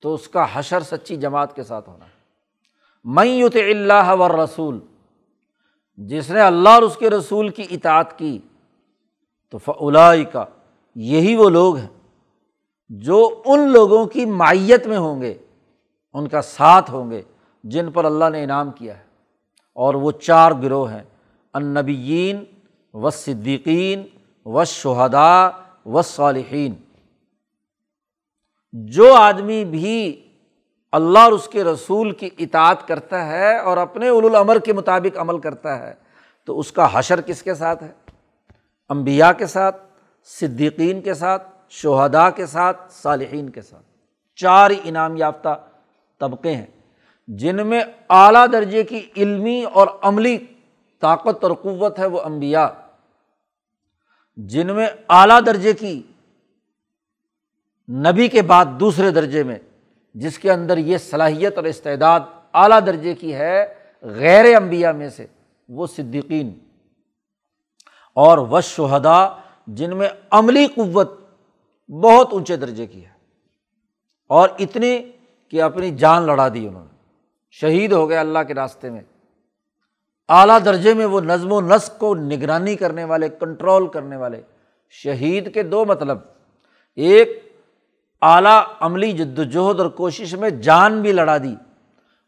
تو 0.00 0.14
اس 0.14 0.28
کا 0.28 0.46
حشر 0.52 0.80
سچی 0.80 1.16
جماعت 1.16 1.56
کے 1.56 1.62
ساتھ 1.62 1.88
ہونا۔ 1.88 2.04
میں 3.04 3.24
یوت 3.24 3.56
اللہ 3.56 4.12
و 4.12 4.44
رسول 4.44 4.80
جس 5.96 6.30
نے 6.30 6.40
اللہ 6.40 6.68
اور 6.68 6.82
اس 6.82 6.96
کے 6.96 7.10
رسول 7.10 7.48
کی 7.48 7.64
اطاعت 7.70 8.18
کی، 8.18 8.38
تو 9.50 9.58
فلائی 9.58 10.24
کا 10.24 10.44
یہی 10.94 11.36
وہ 11.36 11.50
لوگ 11.50 11.76
ہیں 11.76 11.88
جو 12.88 13.42
ان 13.44 13.60
لوگوں 13.60 14.06
کی 14.06 14.24
مائیت 14.24 14.86
میں 14.86 14.98
ہوں 14.98 15.22
گے، 15.22 15.34
ان 16.12 16.28
کا 16.28 16.42
ساتھ 16.42 16.90
ہوں 16.90 17.10
گے، 17.10 17.22
جن 17.64 17.90
پر 17.90 18.04
اللہ 18.04 18.24
نے 18.32 18.44
انعام 18.44 18.70
کیا 18.70 18.98
ہے۔ 18.98 19.04
اور 19.74 19.94
وہ 19.94 20.10
چار 20.10 20.52
گروہ 20.62 20.92
ہیں، 20.92 21.02
النبیین 21.52 22.44
و 22.94 23.10
صدیقین 23.10 24.02
و 24.44 24.64
شہدا 24.64 25.50
و 25.86 26.02
صالحین 26.02 26.74
جو 28.72 29.14
آدمی 29.14 29.64
بھی 29.64 30.28
اللہ 30.92 31.18
اور 31.18 31.32
اس 31.32 31.48
کے 31.48 31.64
رسول 31.64 32.10
کی 32.10 32.30
اطاعت 32.38 32.88
کرتا 32.88 33.26
ہے 33.26 33.58
اور 33.58 33.76
اپنے 33.76 34.08
اول 34.08 34.24
العمر 34.24 34.58
کے 34.58 34.72
مطابق 34.72 35.18
عمل 35.18 35.38
کرتا 35.38 35.78
ہے، 35.78 35.94
تو 36.44 36.58
اس 36.58 36.72
کا 36.72 36.88
حشر 36.92 37.20
کس 37.20 37.42
کے 37.42 37.54
ساتھ 37.54 37.82
ہے؟ 37.82 37.92
امبیا 38.88 39.32
کے 39.32 39.46
ساتھ، 39.46 39.82
صدیقین 40.24 41.00
کے 41.00 41.14
ساتھ 41.14 41.48
شہدا 41.70 42.30
کے 42.30 42.46
ساتھ، 42.46 42.92
صالحین 42.92 43.48
کے 43.48 43.62
ساتھ۔ 43.62 43.84
چار 44.36 44.70
انعام 44.84 45.16
یافتہ 45.16 45.66
طبقے 46.20 46.54
ہیں، 46.54 46.66
جن 47.28 47.66
میں 47.66 47.80
اعلیٰ 48.08 48.46
درجے 48.52 48.82
کی 48.82 49.06
علمی 49.16 49.64
اور 49.72 49.86
عملی 50.02 50.38
طاقت 51.00 51.44
اور 51.44 51.52
قوت 51.52 51.98
ہے 51.98 52.06
وہ 52.06 52.20
امبیا 52.20 52.68
جن 54.36 54.74
میں 54.74 54.86
اعلیٰ 55.08 55.40
درجے 55.46 55.72
کی 55.72 56.02
نبی 57.88 58.28
کے 58.28 58.42
بعد 58.42 58.64
دوسرے 58.80 59.10
درجے 59.10 59.42
میں، 59.42 59.58
جس 60.14 60.38
کے 60.38 60.52
اندر 60.52 60.78
یہ 60.78 60.98
صلاحیت 60.98 61.56
اور 61.56 61.64
استعداد 61.64 62.20
اعلیٰ 62.52 62.86
درجے 62.86 63.14
کی 63.14 63.34
ہے 63.34 63.74
غیر 64.02 64.56
انبیاء 64.56 64.92
میں 64.92 65.08
سے، 65.08 65.26
وہ 65.68 65.86
صدیقین۔ 65.86 66.58
اور 68.14 68.38
و 68.38 68.60
شہدا 68.60 69.28
جن 69.66 69.96
میں 69.96 70.08
عملی 70.30 70.66
قوت 70.66 71.12
بہت 71.88 72.32
اونچے 72.32 72.56
درجے 72.56 72.86
کی 72.86 73.04
ہے۔ 73.04 73.10
اور 74.28 74.48
اتنی 74.58 75.10
کہ 75.48 75.62
اپنی 75.62 75.90
جان 75.90 76.22
لڑا 76.22 76.48
دی 76.48 76.66
انہوں 76.66 76.84
نے۔ 76.84 76.96
شہید 77.50 77.92
ہو 77.92 78.08
گئے 78.08 78.18
اللہ 78.18 78.38
کے 78.48 78.54
راستے 78.54 78.90
میں۔ 78.90 79.00
اعلیٰ 80.28 80.58
درجے 80.64 80.94
میں 80.94 81.06
وہ 81.06 81.20
نظم 81.20 81.52
و 81.52 81.60
نسق 81.60 81.98
کو 81.98 82.14
نگرانی 82.14 82.76
کرنے 82.76 83.04
والے، 83.04 83.28
کنٹرول 83.28 83.86
کرنے 83.86 84.16
والے۔ 84.16 84.42
شہید 84.90 85.54
کے 85.54 85.62
دو 85.62 85.84
مطلب۔ 85.84 86.18
ایک، 86.96 87.56
اعلیٰ 88.22 88.62
عملی 88.80 89.12
جد 89.12 89.38
وجہد 89.38 89.80
اور 89.80 89.90
کوشش 89.90 90.34
میں 90.34 90.50
جان 90.50 91.02
بھی 91.02 91.12
لڑا 91.12 91.38
دی۔ 91.38 91.54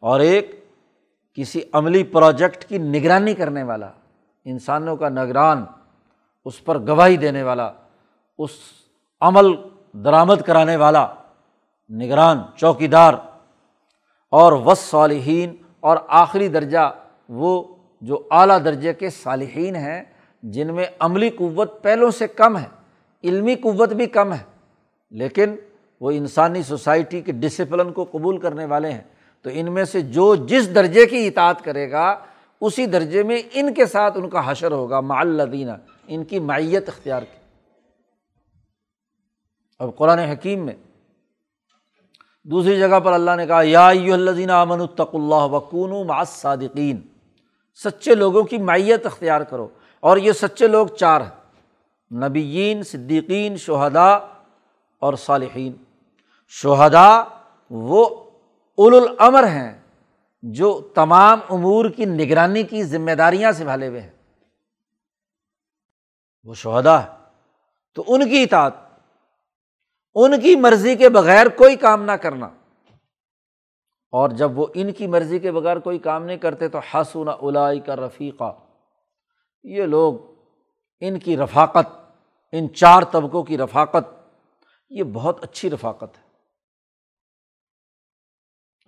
اور 0.01 0.21
ایک، 0.21 0.69
کسی 1.35 1.61
عملی 1.73 2.05
پروجیکٹ 2.05 2.65
کی 2.65 2.79
نگرانی 2.79 3.35
کرنے 3.35 3.63
والا۔ 3.63 3.91
انسانوں 4.45 4.97
کا 4.97 5.09
نگران، 5.09 5.65
اس 6.45 6.65
پر 6.65 6.79
گواہی 6.79 7.17
دینے 7.17 7.43
والا۔ 7.43 7.73
اس 8.39 8.51
عمل 9.21 9.47
درآمد 9.93 10.43
کرانے 10.47 10.77
والا۔ 10.77 11.09
نگران 11.91 12.43
چوکی 12.57 12.87
دار 12.87 13.15
اور 14.31 14.53
وس 14.53 14.79
صالحین 14.79 15.57
اور 15.81 15.97
آخری 16.09 16.49
درجہ 16.49 16.95
وہ 17.29 17.76
جو 18.01 18.23
اعلیٰ 18.31 18.65
درجے 18.65 18.93
کے 18.95 19.11
صالحین 19.11 19.77
ہیں، 19.77 20.03
جن 20.43 20.75
میں 20.75 20.87
عملی 20.99 21.31
قوت 21.31 21.83
پہلوں 21.83 22.11
سے 22.11 22.27
کم 22.27 22.59
ہے، 22.59 22.67
علمی 23.25 23.55
قوت 23.55 23.93
بھی 23.93 24.07
کم 24.07 24.33
ہے، 24.33 24.43
لیکن 25.11 25.55
وہ 26.01 26.11
انسانی 26.11 26.63
سوسائٹی 26.63 27.21
کے 27.21 27.33
ڈسپلن 27.33 27.93
کو 27.93 28.05
قبول 28.05 28.39
کرنے 28.39 28.65
والے 28.65 28.93
ہیں۔ 28.93 29.03
تو 29.43 29.51
ان 29.53 29.73
میں 29.73 29.85
سے 29.85 30.01
جو 30.01 30.35
جس 30.35 30.75
درجے 30.75 31.07
کی 31.07 31.27
اطاعت 31.27 31.65
کرے 31.65 31.91
گا، 31.91 32.19
اسی 32.61 32.87
درجے 32.87 33.23
میں 33.23 33.43
ان 33.53 33.75
کے 33.75 33.87
ساتھ 33.87 34.19
ان 34.19 34.29
کا 34.29 34.51
حشر 34.51 34.73
ہوگا 34.73 35.01
معلدینہ 35.01 35.73
ان 36.07 36.25
کی 36.25 36.39
معیت 36.39 36.89
اختیار 36.89 37.23
کی۔ 37.23 37.39
اب 39.79 39.97
قرآن 39.97 40.19
حکیم 40.19 40.65
میں 40.67 40.75
دوسری 42.43 42.79
جگہ 42.79 43.01
پر 43.01 43.13
اللہ 43.13 43.31
نے 43.37 43.47
کہا، 43.47 43.63
یا 43.63 43.89
الزین 43.89 44.51
امن 44.51 44.81
الطق 44.81 45.15
اللہ 45.15 45.53
وکون 45.53 46.25
صادقین 46.27 47.01
سچے 47.85 48.15
لوگوں 48.15 48.43
کی 48.43 48.59
مائیت 48.59 49.07
اختیار 49.07 49.41
کرو۔ 49.41 49.69
اور 50.01 50.17
یہ 50.17 50.33
سچے 50.33 50.67
لوگ 50.67 50.87
چار 50.87 51.21
ہیں۔ 51.21 51.47
نبیین، 52.29 52.83
صدیقین 52.83 53.57
شہدا 53.57 54.07
اور 54.99 55.15
صالحین۔ 55.15 55.73
شہدا 56.49 57.25
وہ 57.71 58.31
اول 58.77 59.45
ہیں 59.45 59.81
جو 60.43 60.89
تمام 60.95 61.41
امور 61.51 61.91
کی 61.91 62.05
نگرانی 62.05 62.63
کی 62.63 62.85
ذمہ 62.85 63.11
داریاں 63.11 63.53
سنبھالے 63.53 63.89
ہوئے 63.89 64.01
ہیں۔ 64.01 64.11
وہ 66.45 66.55
شہدا 66.55 67.01
تو 67.95 68.05
ان 68.07 68.29
کی 68.29 68.43
اطاعت، 68.43 68.73
ان 70.15 70.41
کی 70.41 70.57
مرضی 70.57 70.97
کے 70.97 71.09
بغیر 71.09 71.47
کوئی 71.47 71.77
کام 71.77 72.03
نہ 72.03 72.13
کرنا۔ 72.13 72.49
اور 74.11 74.31
جب 74.31 74.59
وہ 74.59 74.67
ان 74.75 74.93
کی 74.93 75.07
مرضی 75.07 75.39
کے 75.39 75.53
بغیر 75.53 75.79
کوئی 75.79 75.99
کام 75.99 76.25
نہیں 76.25 76.37
کرتے 76.37 76.69
تو 76.69 76.79
حسن 76.79 77.29
الائی 77.29 77.81
کا 77.81 77.97
رفیقہ 77.97 78.55
یہ 79.65 79.83
لوگ 79.83 80.15
ان 81.01 81.19
کی 81.19 81.37
رفاقت، 81.37 82.15
ان 82.53 82.75
چار 82.75 83.03
طبقوں 83.13 83.45
کی 83.45 83.59
رفاقت، 83.59 84.35
یہ 84.91 85.03
بہت 85.03 85.45
اچھی 85.45 85.71
رفاقت 85.71 86.19
ہے۔ 86.19 86.27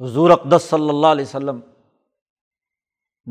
حضور 0.04 0.30
اقدس 0.30 0.62
صلی 0.62 0.88
اللہ 0.88 1.06
علیہ 1.06 1.24
وسلم 1.24 1.60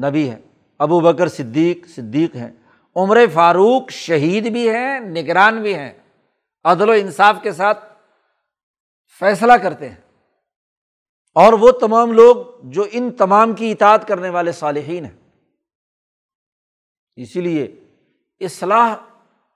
نبی 0.08 0.30
ہے 0.30 0.42
ابو 0.78 1.00
بکر 1.00 1.28
صدیق 1.28 1.88
صدیق 1.88 2.36
ہیں، 2.36 2.52
عمر 2.96 3.18
فاروق 3.34 3.90
شہید 3.90 4.52
بھی 4.52 4.70
ہیں، 4.70 5.00
نگران 5.00 5.62
بھی 5.62 5.76
ہیں۔ 5.76 5.94
عدل 6.64 6.90
و 6.90 6.92
انصاف 6.92 7.36
کے 7.44 7.52
ساتھ 7.52 7.86
فیصلہ 9.20 9.54
کرتے 9.54 9.90
ہیں۔ 9.90 10.07
اور 11.40 11.54
وہ 11.54 11.72
تمام 11.72 12.12
لوگ 12.12 12.36
جو 12.64 12.86
ان 12.92 13.12
تمام 13.12 13.54
کی 13.54 13.72
اطاعت 13.72 14.08
کرنے 14.08 14.30
والے 14.30 14.52
صالحین 14.52 15.06
ہیں۔ 15.06 15.18
اسی 17.16 17.42
لیے 17.42 17.66
اصلاح 18.40 18.96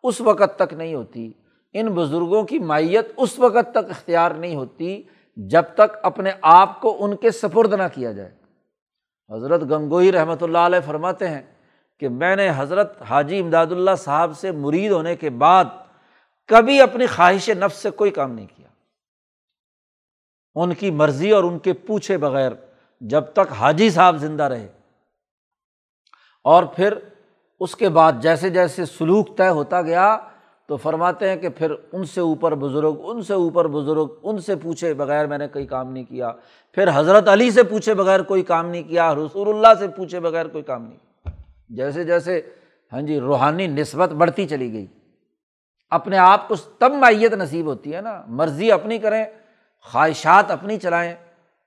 اس 0.03 0.21
وقت 0.21 0.59
تک 0.59 0.73
نہیں 0.73 0.95
ہوتی، 0.95 1.31
ان 1.73 1.87
بزرگوں 1.93 2.43
کی 2.43 2.59
مائیت 2.59 3.11
اس 3.17 3.39
وقت 3.39 3.71
تک 3.71 3.89
اختیار 3.89 4.31
نہیں 4.31 4.55
ہوتی 4.55 5.03
جب 5.35 5.63
تک 5.73 5.97
اپنے 6.03 6.31
آپ 6.41 6.81
کو 6.81 7.05
ان 7.05 7.15
کے 7.15 7.31
سپرد 7.31 7.73
نہ 7.73 7.87
کیا 7.93 8.11
جائے۔ 8.11 8.31
حضرت 9.29 9.61
گنگوئی 9.61 10.11
رحمۃ 10.11 10.41
اللہ 10.41 10.57
علیہ 10.57 10.79
فرماتے 10.85 11.27
ہیں 11.27 11.41
کہ 11.99 12.09
میں 12.09 12.35
نے 12.35 12.51
حضرت 12.55 13.01
حاجی 13.01 13.39
امداد 13.39 13.67
اللہ 13.71 13.95
صاحب 13.97 14.37
سے 14.37 14.51
مرید 14.51 14.91
ہونے 14.91 15.15
کے 15.15 15.29
بعد 15.29 15.65
کبھی 16.47 16.81
اپنی 16.81 17.05
خواہش 17.05 17.49
نفس 17.49 17.77
سے 17.77 17.89
کوئی 17.89 18.11
کام 18.11 18.31
نہیں 18.31 18.47
کیا۔ 18.55 18.67
ان 20.55 20.73
کی 20.73 20.91
مرضی 20.91 21.31
اور 21.31 21.43
ان 21.43 21.59
کے 21.59 21.73
پوچھے 21.73 22.17
بغیر 22.17 22.51
جب 23.01 23.23
تک 23.33 23.53
حاجی 23.53 23.89
صاحب 23.89 24.17
زندہ 24.17 24.43
رہے۔ 24.43 24.67
اور 26.43 26.63
پھر 26.63 26.93
اس 27.59 27.75
کے 27.75 27.89
بعد 27.89 28.11
جیسے 28.21 28.49
جیسے 28.49 28.85
سلوک 28.85 29.37
طے 29.37 29.49
ہوتا 29.49 29.81
گیا 29.81 30.17
تو 30.65 30.77
فرماتے 30.77 31.29
ہیں 31.29 31.35
کہ 31.35 31.49
پھر 31.49 31.73
ان 31.91 32.05
سے 32.05 32.21
اوپر 32.21 32.55
بزرگ، 32.55 32.95
ان 33.03 33.21
سے 33.21 33.33
اوپر 33.33 33.67
بزرگ، 33.67 34.07
ان 34.23 34.39
سے 34.39 34.55
پوچھے 34.55 34.93
بغیر 34.93 35.27
میں 35.27 35.37
نے 35.37 35.47
کوئی 35.47 35.65
کام 35.65 35.91
نہیں 35.91 36.03
کیا۔ 36.03 36.31
پھر 36.71 36.89
حضرت 36.93 37.27
علی 37.27 37.51
سے 37.51 37.63
پوچھے 37.63 37.93
بغیر 37.93 38.21
کوئی 38.21 38.41
کام 38.41 38.69
نہیں 38.69 38.83
کیا، 38.83 39.15
رسول 39.15 39.49
اللہ 39.49 39.79
سے 39.79 39.87
پوچھے 39.87 40.19
بغیر 40.19 40.47
کوئی 40.47 40.63
کام 40.63 40.83
نہیں۔ 40.83 40.97
کیا 40.97 41.31
جیسے 41.69 42.03
جیسے 42.03 42.41
ہاں 42.93 43.01
جی 43.01 43.19
روحانی 43.19 43.67
نسبت 43.67 44.09
بڑھتی 44.09 44.47
چلی 44.47 44.73
گئی۔ 44.73 44.85
اپنے 45.89 46.17
آپ 46.17 46.47
کو 46.47 46.55
تب 46.55 46.91
مائیت 46.91 47.33
نصیب 47.33 47.65
ہوتی 47.65 47.95
ہے 47.95 48.01
نا، 48.01 48.23
مرضی 48.27 48.71
اپنی 48.71 48.97
کریں 48.97 49.25
خواہشات 49.81 50.51
اپنی 50.51 50.79
چلائیں 50.79 51.15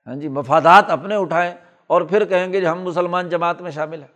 ہاں 0.07 0.15
جی 0.15 0.27
مفادات 0.27 0.89
اپنے 0.89 1.15
اٹھائیں 1.15 1.55
اور 1.87 2.01
پھر 2.01 2.25
کہیں 2.25 2.53
گے 2.53 2.61
جی 2.61 2.67
ہم 2.67 2.81
مسلمان 2.81 3.29
جماعت 3.29 3.61
میں 3.61 3.71
شامل 3.71 4.01
ہیں۔ 4.01 4.15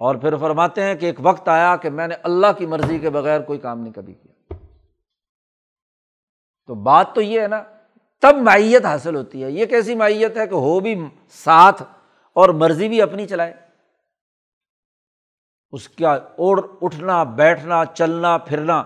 اور 0.00 0.14
پھر 0.14 0.36
فرماتے 0.36 0.82
ہیں 0.82 0.94
کہ 0.94 1.06
ایک 1.06 1.16
وقت 1.22 1.48
آیا 1.48 1.76
کہ 1.76 1.90
میں 1.90 2.08
نے 2.08 2.14
اللہ 2.22 2.46
کی 2.58 2.66
مرضی 2.66 2.98
کے 2.98 3.10
بغیر 3.10 3.40
کوئی 3.40 3.58
کام 3.58 3.80
نہیں 3.80 3.92
کبھی 3.92 4.14
کیا۔ 4.14 4.54
تو 6.66 6.74
بات 6.74 7.14
تو 7.14 7.20
یہ 7.20 7.40
ہے 7.40 7.48
نا، 7.48 7.62
تب 8.20 8.36
مائیت 8.36 8.84
حاصل 8.84 9.16
ہوتی 9.16 9.44
ہے۔ 9.44 9.50
یہ 9.50 9.66
کیسی 9.66 9.94
مائیت 9.94 10.36
ہے 10.36 10.46
کہ 10.46 10.54
ہو 10.54 10.80
بھی 10.80 11.04
ساتھ 11.30 11.82
اور 12.32 12.48
مرضی 12.48 12.88
بھی 12.88 13.02
اپنی 13.02 13.26
چلائے 13.26 13.54
اس 15.72 15.88
کا 15.88 16.12
اوڑ 16.12 16.66
اٹھنا، 16.82 17.22
بیٹھنا، 17.22 17.84
چلنا، 17.84 18.38
پھرنا 18.38 18.84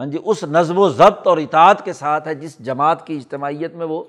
ہاں 0.00 0.06
جی 0.06 0.18
اس 0.24 0.44
نظم 0.44 0.78
و 0.78 0.88
ضبط 0.88 1.26
اور 1.26 1.38
اطاعت 1.38 1.84
کے 1.84 1.92
ساتھ 1.92 2.28
ہے 2.28 2.34
جس 2.34 2.58
جماعت 2.58 3.06
کی 3.06 3.16
اجتماعیت 3.16 3.74
میں 3.74 3.86
وہ 3.86 4.04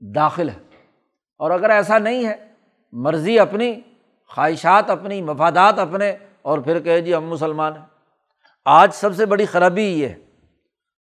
داخل 0.00 0.48
ہے۔ 0.48 0.58
اور 1.38 1.50
اگر 1.50 1.70
ایسا 1.70 1.98
نہیں 1.98 2.26
ہے، 2.26 2.34
مرضی 2.92 3.38
اپنی، 3.38 3.74
خواہشات 4.34 4.90
اپنی، 4.90 5.22
مفادات 5.22 5.78
اپنے، 5.78 6.16
اور 6.42 6.58
پھر 6.58 6.80
کہے 6.80 7.00
جی 7.00 7.14
ہم 7.14 7.28
مسلمان 7.28 7.72
ہیں۔ 7.72 7.84
آج 8.64 8.90
سب 8.94 9.14
سے 9.14 9.26
بڑی 9.26 9.44
خرابی 9.44 9.82
یہ 9.82 10.08
ہے 10.08 10.14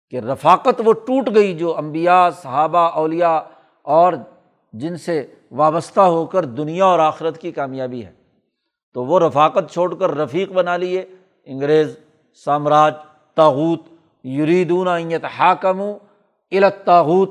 کہ 0.09 0.19
رفاقت 0.19 0.81
وہ 0.85 0.93
ٹوٹ 0.93 1.35
گئی 1.35 1.53
جو 1.53 1.77
امبیا 1.77 2.29
صحابہ 2.29 2.79
اولیا 2.79 3.41
اور 3.81 4.13
جن 4.73 4.97
سے 4.97 5.27
وابستہ 5.51 6.01
ہو 6.01 6.25
کر 6.25 6.45
دنیا 6.45 6.85
اور 6.85 6.99
آخرت 6.99 7.37
کی 7.37 7.51
کامیابی 7.51 8.05
ہے۔ 8.05 8.11
تو 8.93 9.05
وہ 9.05 9.19
رفاقت 9.19 9.73
چھوڑ 9.73 9.95
کر 9.95 10.17
رفیق 10.17 10.51
بنا 10.51 10.77
لیے، 10.77 11.05
انگریز، 11.45 11.97
سامراج 12.45 12.93
تاغوت 13.35 13.92
یریدون 14.23 14.87
ایت 14.87 15.25
حاکم 15.25 15.81
الطاغوت۔ 16.51 17.29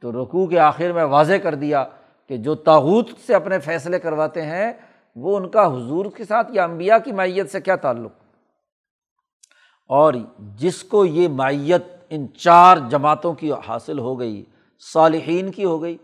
تو 0.00 0.12
رقو 0.12 0.46
کے 0.46 0.58
آخر 0.58 0.92
میں 0.92 1.04
واضح 1.04 1.34
کر 1.42 1.54
دیا 1.54 1.84
کہ 2.28 2.36
جو 2.36 2.54
تاغوت 2.54 3.08
سے 3.26 3.34
اپنے 3.34 3.58
فیصلے 3.58 3.98
کرواتے 3.98 4.42
ہیں، 4.42 4.72
وہ 5.16 5.36
ان 5.36 5.48
کا 5.48 5.66
حضور 5.66 6.06
کے 6.16 6.24
ساتھ 6.24 6.50
یا 6.52 6.64
امبیا 6.64 6.98
کی 6.98 7.12
مائیت 7.12 7.52
سے 7.52 7.60
کیا 7.60 7.76
تعلق؟ 7.76 8.12
اور 9.88 10.14
جس 10.38 10.84
کو 10.84 11.04
یہ 11.04 11.28
مائیت 11.28 11.82
ان 12.10 12.26
چار 12.32 12.76
جماعتوں 12.90 13.34
کی 13.34 13.52
حاصل 13.52 13.98
ہو 13.98 14.18
گئی، 14.18 14.44
صالحین 14.92 15.50
کی 15.50 15.64
ہو 15.64 15.82
گئی، 15.82 15.96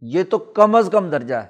یہ 0.00 0.22
تو 0.30 0.38
کم 0.38 0.74
از 0.74 0.88
کم 0.92 1.10
درجہ 1.10 1.34
ہے۔ 1.34 1.48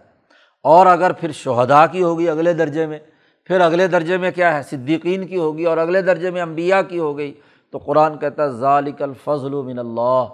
اور 0.62 0.86
اگر 0.86 1.12
پھر 1.12 1.32
شہدا 1.32 1.86
کی 1.86 2.02
ہوگی 2.02 2.28
اگلے 2.28 2.52
درجے 2.52 2.86
میں، 2.86 2.98
پھر 3.44 3.60
اگلے 3.60 3.88
درجے 3.88 4.18
میں 4.18 4.30
کیا 4.30 4.56
ہے؟ 4.56 4.62
صدیقین 4.62 5.26
کی 5.26 5.36
ہوگی 5.36 5.64
اور 5.64 5.78
اگلے 5.78 6.02
درجے 6.02 6.30
میں 6.30 6.42
امبیا 6.42 6.82
کی 6.82 6.98
ہو 6.98 7.18
گئی۔ 7.18 7.40
تو 7.74 7.78
قرآن 7.78 8.18
کہتا 8.18 8.42
ہے، 8.42 8.48
ذالک 8.48 9.02
الفضل 9.02 9.54
من 9.62 9.78
اللہ۔ 9.78 10.24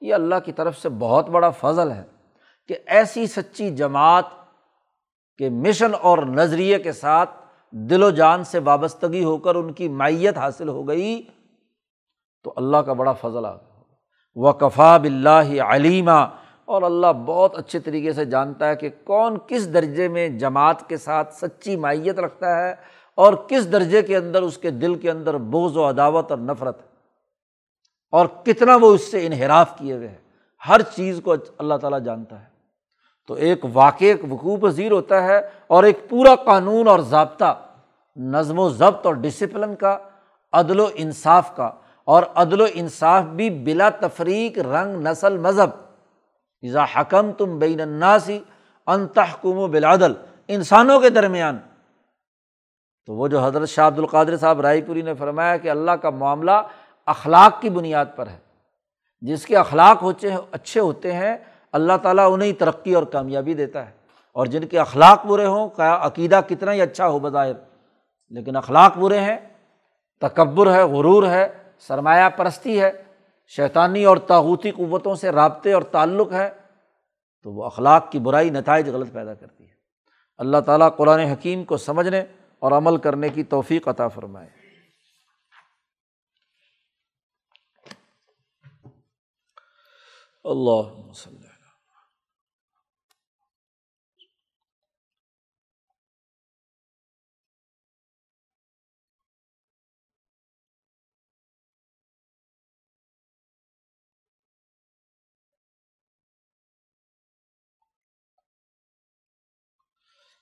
یہ 0.00 0.14
اللہ 0.14 0.34
کی 0.44 0.52
طرف 0.52 0.78
سے 0.78 0.88
بہت 0.88 1.30
بڑا 1.30 1.50
فضل 1.50 1.92
ہے 1.92 2.02
کہ 2.66 2.74
ایسی 2.86 3.26
سچی 3.26 3.70
جماعت 3.70 4.24
کے 5.38 5.48
مشن 5.48 5.94
اور 6.00 6.18
نظریے 6.18 6.78
کے 6.78 6.92
ساتھ 6.92 7.30
دل 7.70 8.02
و 8.02 8.10
جان 8.10 8.44
سے 8.44 8.58
وابستگی 8.58 9.24
ہو 9.24 9.36
کر 9.36 9.54
ان 9.54 9.72
کی 9.72 9.88
مائیت 9.88 10.38
حاصل 10.38 10.68
ہو 10.68 10.88
گئی، 10.88 11.22
تو 12.42 12.52
اللہ 12.56 12.76
کا 12.76 12.92
بڑا 12.92 13.12
فضل 13.12 13.46
آ 13.46 13.52
گیا۔ 13.52 13.82
و 14.34 14.52
کفا 14.52 14.96
بلّہ 14.96 15.62
علیمہ 15.62 16.20
اور 16.64 16.82
اللہ 16.82 17.12
بہت 17.26 17.58
اچھے 17.58 17.78
طریقے 17.78 18.12
سے 18.12 18.24
جانتا 18.24 18.68
ہے 18.68 18.76
کہ 18.76 18.88
کون 19.04 19.38
کس 19.46 19.74
درجے 19.74 20.08
میں 20.08 20.28
جماعت 20.28 20.88
کے 20.88 20.96
ساتھ 20.96 21.34
سچی 21.34 21.76
مائیت 21.76 22.18
رکھتا 22.18 22.68
ہے 22.68 22.74
اور 23.16 23.34
کس 23.34 23.72
درجے 23.72 24.02
کے 24.02 24.16
اندر 24.16 24.42
اس 24.42 24.58
کے 24.58 24.70
دل 24.70 24.94
کے 24.94 25.10
اندر 25.10 25.36
بوز 25.36 25.76
و 25.76 25.88
عداوت 25.88 26.30
اور 26.30 26.38
نفرت 26.38 26.80
ہے 26.80 26.86
اور 28.10 28.26
کتنا 28.44 28.76
وہ 28.76 28.94
اس 28.94 29.10
سے 29.10 29.26
انحراف 29.26 29.78
کیے 29.78 29.96
ہوئے 29.96 30.08
ہیں؟ 30.08 30.18
ہر 30.68 30.82
چیز 30.82 31.20
کو 31.24 31.34
اللہ 31.58 31.74
تعالیٰ 31.74 32.00
جانتا 32.00 32.40
ہے۔ 32.40 32.46
تو 33.28 33.34
ایک 33.34 33.60
واقع 33.72 34.04
وقوع 34.30 34.56
پذیر 34.56 34.92
ہوتا 34.92 35.22
ہے 35.22 35.40
اور 35.66 35.84
ایک 35.84 36.08
پورا 36.08 36.34
قانون 36.34 36.88
اور 36.88 37.00
ضابطہ، 37.00 37.62
نظم 38.16 38.58
و 38.58 38.68
ضبط 38.68 39.06
اور 39.06 39.14
ڈسپلن 39.14 39.74
کا، 39.74 39.98
عدل 40.52 40.80
و 40.80 40.88
انصاف 40.94 41.56
کا۔ 41.56 41.70
اور 42.04 42.22
عدل 42.34 42.60
و 42.60 42.66
انصاف 42.74 43.24
بھی 43.24 43.50
بلا 43.50 43.90
تفریق 43.90 44.58
رنگ، 44.58 45.08
نسل، 45.08 45.38
مذہب۔ 45.38 45.70
ایزا 46.62 46.84
حکم 46.84 47.32
تم 47.32 47.58
بین 47.58 47.80
الناسی 47.80 48.40
انتحکم 48.86 49.58
و 49.58 49.66
بلادل 49.66 50.12
انسانوں 50.48 51.00
کے 51.00 51.10
درمیان 51.10 51.58
تو 53.06 53.14
وہ 53.14 53.28
جو 53.28 53.44
حضرت 53.44 53.68
شاہ 53.68 53.86
عبد 53.86 53.98
القادر 53.98 54.36
صاحب 54.36 54.60
رائے 54.60 54.80
پوری 54.80 55.02
نے 55.02 55.14
فرمایا 55.14 55.56
کہ 55.56 55.70
اللہ 55.70 55.90
کا 55.90 56.10
معاملہ 56.10 56.50
اخلاق 57.06 57.62
کی 57.62 57.70
بنیاد 57.70 58.04
پر 58.16 58.26
ہے۔ 58.26 58.38
جس 59.20 59.46
کے 59.46 59.56
اخلاق 59.56 60.02
ہوتے 60.02 60.30
ہیں، 60.30 60.38
اچھے 60.50 60.80
ہوتے 60.80 61.12
ہیں، 61.12 61.36
اللہ 61.72 61.92
تعالیٰ 62.02 62.32
انہیں 62.32 62.52
ترقی 62.52 62.94
اور 62.94 63.02
کامیابی 63.02 63.54
دیتا 63.54 63.86
ہے۔ 63.86 64.02
اور 64.32 64.46
جن 64.46 64.66
کے 64.66 64.78
اخلاق 64.78 65.26
برے 65.26 65.46
ہوں 65.46 65.68
عقیدہ 65.78 66.40
کتنا 66.48 66.72
ہی 66.72 66.82
اچھا 66.82 67.08
ہو 67.08 67.18
بظاہر، 67.18 67.52
لیکن 68.30 68.56
اخلاق 68.56 68.98
برے 68.98 69.20
ہیں، 69.20 69.36
تکبر 70.20 70.74
ہے، 70.74 70.82
غرور 70.82 71.26
ہے، 71.26 71.48
سرمایہ 71.78 72.28
پرستی 72.36 72.80
ہے، 72.80 72.92
شیطانی 73.46 74.04
اور 74.04 74.16
تاغوتی 74.16 74.70
قوتوں 74.70 75.14
سے 75.14 75.30
رابطے 75.30 75.72
اور 75.72 75.82
تعلق 75.82 76.32
ہے، 76.32 76.50
تو 77.42 77.52
وہ 77.52 77.64
اخلاق 77.64 78.10
کی 78.10 78.18
برائی 78.18 78.50
نتائج 78.50 78.90
غلط 78.90 79.12
پیدا 79.12 79.34
کرتی 79.34 79.64
ہے۔ 79.64 79.72
اللہ 80.38 80.58
تعالیٰ 80.66 80.88
قرآن 80.96 81.18
حکیم 81.18 81.64
کو 81.64 81.76
سمجھنے 81.76 82.24
اور 82.62 82.72
عمل 82.72 83.00
کرنے 83.00 83.28
کی 83.28 83.44
توفیق 83.44 83.88
عطا 83.88 84.08
فرمائے۔ 84.08 84.50
اللہ 90.44 91.08
وسلم 91.08 91.52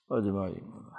اجمائی 0.08 0.89